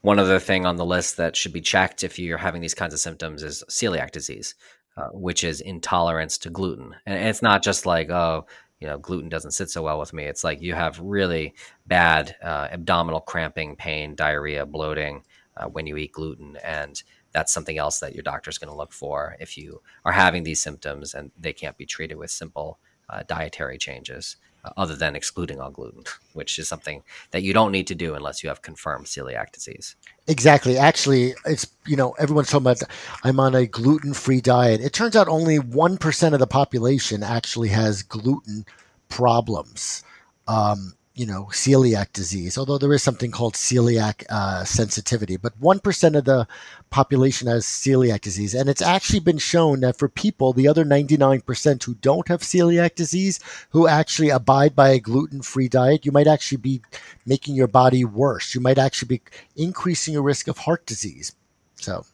One 0.00 0.18
other 0.18 0.38
thing 0.38 0.66
on 0.66 0.76
the 0.76 0.84
list 0.84 1.16
that 1.16 1.36
should 1.36 1.52
be 1.52 1.62
checked 1.62 2.04
if 2.04 2.18
you're 2.18 2.36
having 2.38 2.60
these 2.60 2.74
kinds 2.74 2.92
of 2.92 3.00
symptoms 3.00 3.42
is 3.42 3.64
celiac 3.70 4.10
disease, 4.10 4.54
uh, 4.96 5.08
which 5.08 5.42
is 5.42 5.60
intolerance 5.60 6.36
to 6.38 6.50
gluten. 6.50 6.94
And 7.06 7.28
it's 7.28 7.40
not 7.40 7.62
just 7.62 7.86
like, 7.86 8.10
oh, 8.10 8.46
you 8.80 8.86
know, 8.86 8.98
gluten 8.98 9.30
doesn't 9.30 9.52
sit 9.52 9.70
so 9.70 9.82
well 9.82 9.98
with 9.98 10.12
me. 10.12 10.24
It's 10.24 10.44
like 10.44 10.60
you 10.60 10.74
have 10.74 11.00
really 11.00 11.54
bad 11.86 12.36
uh, 12.42 12.68
abdominal 12.70 13.22
cramping, 13.22 13.76
pain, 13.76 14.14
diarrhea, 14.14 14.66
bloating 14.66 15.22
uh, 15.56 15.68
when 15.68 15.86
you 15.86 15.96
eat 15.96 16.12
gluten. 16.12 16.58
And 16.62 17.02
that's 17.32 17.52
something 17.52 17.78
else 17.78 18.00
that 18.00 18.14
your 18.14 18.22
doctor 18.22 18.50
is 18.50 18.58
going 18.58 18.70
to 18.70 18.76
look 18.76 18.92
for 18.92 19.36
if 19.40 19.56
you 19.56 19.80
are 20.04 20.12
having 20.12 20.42
these 20.42 20.60
symptoms 20.60 21.14
and 21.14 21.30
they 21.38 21.54
can't 21.54 21.78
be 21.78 21.86
treated 21.86 22.18
with 22.18 22.30
simple 22.30 22.78
uh, 23.08 23.22
dietary 23.26 23.78
changes 23.78 24.36
other 24.76 24.96
than 24.96 25.16
excluding 25.16 25.60
all 25.60 25.70
gluten, 25.70 26.04
which 26.32 26.58
is 26.58 26.68
something 26.68 27.02
that 27.30 27.42
you 27.42 27.52
don't 27.52 27.72
need 27.72 27.86
to 27.86 27.94
do 27.94 28.14
unless 28.14 28.42
you 28.42 28.48
have 28.48 28.62
confirmed 28.62 29.06
celiac 29.06 29.52
disease. 29.52 29.96
Exactly. 30.26 30.78
Actually, 30.78 31.34
it's, 31.44 31.66
you 31.86 31.96
know, 31.96 32.12
everyone's 32.12 32.48
talking 32.48 32.66
about 32.66 32.82
I'm 33.22 33.40
on 33.40 33.54
a 33.54 33.66
gluten 33.66 34.14
free 34.14 34.40
diet. 34.40 34.80
It 34.80 34.92
turns 34.92 35.16
out 35.16 35.28
only 35.28 35.58
1% 35.58 36.32
of 36.32 36.38
the 36.38 36.46
population 36.46 37.22
actually 37.22 37.68
has 37.68 38.02
gluten 38.02 38.64
problems. 39.08 40.02
Um, 40.48 40.94
you 41.14 41.26
know, 41.26 41.44
celiac 41.52 42.12
disease, 42.12 42.58
although 42.58 42.76
there 42.76 42.92
is 42.92 43.02
something 43.02 43.30
called 43.30 43.54
celiac 43.54 44.24
uh, 44.30 44.64
sensitivity. 44.64 45.36
But 45.36 45.60
1% 45.60 46.16
of 46.16 46.24
the 46.24 46.48
population 46.90 47.46
has 47.46 47.64
celiac 47.64 48.20
disease. 48.20 48.52
And 48.52 48.68
it's 48.68 48.82
actually 48.82 49.20
been 49.20 49.38
shown 49.38 49.80
that 49.80 49.96
for 49.96 50.08
people, 50.08 50.52
the 50.52 50.66
other 50.66 50.84
99% 50.84 51.84
who 51.84 51.94
don't 51.94 52.26
have 52.26 52.42
celiac 52.42 52.96
disease, 52.96 53.38
who 53.70 53.86
actually 53.86 54.30
abide 54.30 54.74
by 54.74 54.88
a 54.88 54.98
gluten 54.98 55.40
free 55.40 55.68
diet, 55.68 56.04
you 56.04 56.10
might 56.10 56.26
actually 56.26 56.58
be 56.58 56.82
making 57.24 57.54
your 57.54 57.68
body 57.68 58.04
worse. 58.04 58.52
You 58.52 58.60
might 58.60 58.78
actually 58.78 59.18
be 59.18 59.22
increasing 59.54 60.14
your 60.14 60.22
risk 60.24 60.48
of 60.48 60.58
heart 60.58 60.84
disease. 60.84 61.32
So, 61.76 62.04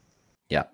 yeah. 0.50 0.64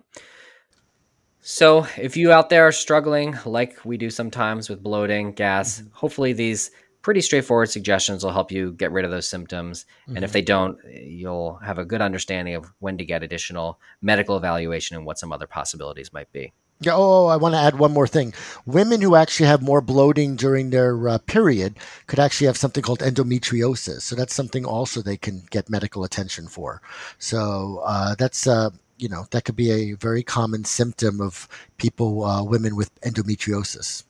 So, 1.39 1.87
if 1.97 2.17
you 2.17 2.33
out 2.33 2.49
there 2.49 2.67
are 2.67 2.73
struggling, 2.73 3.37
like 3.45 3.85
we 3.85 3.95
do 3.95 4.09
sometimes 4.09 4.67
with 4.67 4.83
bloating, 4.83 5.31
gas, 5.31 5.79
mm-hmm. 5.79 5.87
hopefully 5.93 6.33
these 6.33 6.71
pretty 7.01 7.21
straightforward 7.21 7.69
suggestions 7.69 8.23
will 8.23 8.31
help 8.31 8.51
you 8.51 8.73
get 8.73 8.91
rid 8.91 9.05
of 9.05 9.11
those 9.11 9.27
symptoms. 9.27 9.85
Mm-hmm. 10.03 10.15
And 10.15 10.25
if 10.25 10.29
mm-hmm. 10.29 10.33
they 10.33 10.41
don't, 10.41 10.77
you'll 10.91 11.55
have 11.57 11.77
a 11.77 11.85
good 11.85 12.01
understanding 12.01 12.55
of 12.55 12.71
when 12.79 12.97
to 12.97 13.05
get 13.05 13.23
additional 13.23 13.79
medical 14.01 14.37
evaluation 14.37 14.97
and 14.97 15.05
what 15.05 15.19
some 15.19 15.31
other 15.31 15.47
possibilities 15.47 16.11
might 16.11 16.31
be. 16.31 16.53
Yeah, 16.79 16.93
oh, 16.93 17.25
I 17.25 17.37
want 17.37 17.55
to 17.55 17.59
add 17.59 17.79
one 17.79 17.91
more 17.91 18.05
thing. 18.05 18.33
Women 18.67 19.01
who 19.01 19.15
actually 19.15 19.47
have 19.47 19.63
more 19.63 19.81
bloating 19.81 20.35
during 20.35 20.69
their 20.69 21.09
uh, 21.09 21.17
period 21.17 21.79
could 22.05 22.19
actually 22.19 22.45
have 22.47 22.57
something 22.57 22.83
called 22.83 22.99
endometriosis. 22.99 24.01
So 24.01 24.15
that's 24.15 24.35
something 24.35 24.63
also 24.63 25.01
they 25.01 25.17
can 25.17 25.43
get 25.49 25.71
medical 25.71 26.03
attention 26.03 26.47
for. 26.47 26.83
So 27.17 27.81
uh, 27.83 28.13
that's, 28.13 28.45
uh, 28.45 28.69
you 28.97 29.09
know, 29.09 29.25
that 29.31 29.43
could 29.43 29.55
be 29.55 29.71
a 29.71 29.93
very 29.93 30.21
common 30.21 30.65
symptom 30.65 31.19
of 31.19 31.47
people, 31.77 32.23
uh, 32.23 32.43
women 32.43 32.75
with 32.75 32.93
endometriosis. 33.01 34.03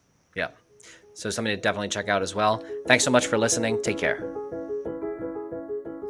So 1.17 1.31
something 1.31 1.55
to 1.55 1.59
definitely 1.59 1.87
check 1.87 2.09
out 2.09 2.21
as 2.21 2.35
well. 2.35 2.63
Thanks 2.85 3.03
so 3.03 3.09
much 3.09 3.25
for 3.25 3.39
listening. 3.39 3.81
Take 3.81 3.97
care. 3.97 4.23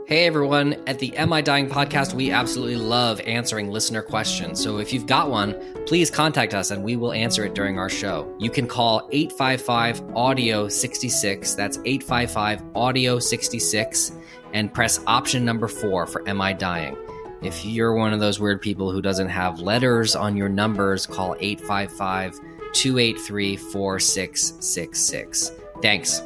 Hey 0.05 0.25
everyone, 0.25 0.83
at 0.85 0.99
the 0.99 1.15
Am 1.15 1.31
I 1.31 1.39
Dying 1.39 1.69
podcast, 1.69 2.13
we 2.13 2.31
absolutely 2.31 2.75
love 2.75 3.21
answering 3.21 3.71
listener 3.71 4.01
questions. 4.01 4.61
So 4.61 4.79
if 4.79 4.91
you've 4.91 5.05
got 5.05 5.29
one, 5.29 5.55
please 5.85 6.11
contact 6.11 6.53
us 6.53 6.71
and 6.71 6.83
we 6.83 6.97
will 6.97 7.13
answer 7.13 7.45
it 7.45 7.55
during 7.55 7.79
our 7.79 7.89
show. 7.89 8.35
You 8.37 8.49
can 8.49 8.67
call 8.67 9.07
855 9.13 10.13
Audio 10.13 10.67
66, 10.67 11.55
that's 11.55 11.77
855 11.85 12.63
Audio 12.75 13.17
66, 13.17 14.11
and 14.53 14.73
press 14.73 14.99
option 15.07 15.45
number 15.45 15.69
four 15.69 16.05
for 16.05 16.27
Am 16.27 16.41
I 16.41 16.51
Dying. 16.51 16.97
If 17.41 17.63
you're 17.63 17.93
one 17.93 18.11
of 18.11 18.19
those 18.19 18.41
weird 18.41 18.61
people 18.61 18.91
who 18.91 19.01
doesn't 19.01 19.29
have 19.29 19.61
letters 19.61 20.17
on 20.17 20.35
your 20.35 20.49
numbers, 20.49 21.05
call 21.05 21.37
855 21.39 22.41
283 22.73 23.55
4666. 23.57 25.51
Thanks. 25.81 26.21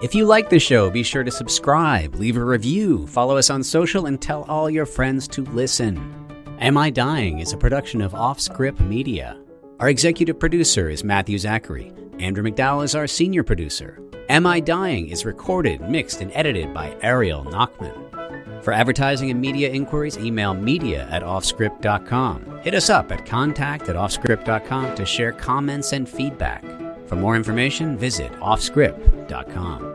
If 0.00 0.14
you 0.14 0.26
like 0.26 0.48
the 0.48 0.60
show, 0.60 0.90
be 0.90 1.02
sure 1.02 1.24
to 1.24 1.30
subscribe, 1.30 2.14
leave 2.14 2.36
a 2.36 2.44
review, 2.44 3.06
follow 3.08 3.36
us 3.36 3.50
on 3.50 3.64
social, 3.64 4.06
and 4.06 4.20
tell 4.20 4.44
all 4.44 4.70
your 4.70 4.86
friends 4.86 5.26
to 5.28 5.42
listen. 5.46 6.14
Am 6.60 6.78
I 6.78 6.90
Dying 6.90 7.40
is 7.40 7.52
a 7.52 7.56
production 7.56 8.00
of 8.00 8.12
Offscript 8.12 8.80
Media. 8.80 9.36
Our 9.80 9.88
executive 9.88 10.38
producer 10.38 10.88
is 10.88 11.02
Matthew 11.04 11.38
Zachary. 11.38 11.92
Andrew 12.18 12.44
McDowell 12.44 12.84
is 12.84 12.94
our 12.94 13.06
senior 13.06 13.42
producer. 13.42 14.00
Am 14.28 14.46
I 14.46 14.60
Dying 14.60 15.08
is 15.08 15.24
recorded, 15.24 15.80
mixed, 15.80 16.20
and 16.20 16.30
edited 16.32 16.74
by 16.74 16.96
Ariel 17.02 17.44
Nachman. 17.44 18.17
For 18.62 18.72
advertising 18.72 19.30
and 19.30 19.40
media 19.40 19.70
inquiries, 19.70 20.18
email 20.18 20.54
media 20.54 21.06
at 21.10 21.22
offscript.com. 21.22 22.60
Hit 22.62 22.74
us 22.74 22.90
up 22.90 23.10
at 23.12 23.24
contact 23.24 23.88
at 23.88 23.96
offscript.com 23.96 24.94
to 24.96 25.06
share 25.06 25.32
comments 25.32 25.92
and 25.92 26.08
feedback. 26.08 26.64
For 27.06 27.16
more 27.16 27.36
information, 27.36 27.96
visit 27.96 28.32
offscript.com. 28.34 29.94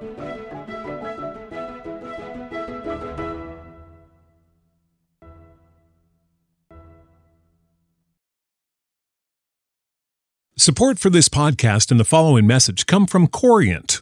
Support 10.56 10.98
for 10.98 11.10
this 11.10 11.28
podcast 11.28 11.92
and 11.92 12.00
the 12.00 12.06
following 12.06 12.48
message 12.48 12.86
come 12.86 13.06
from 13.06 13.28
Corient 13.28 14.02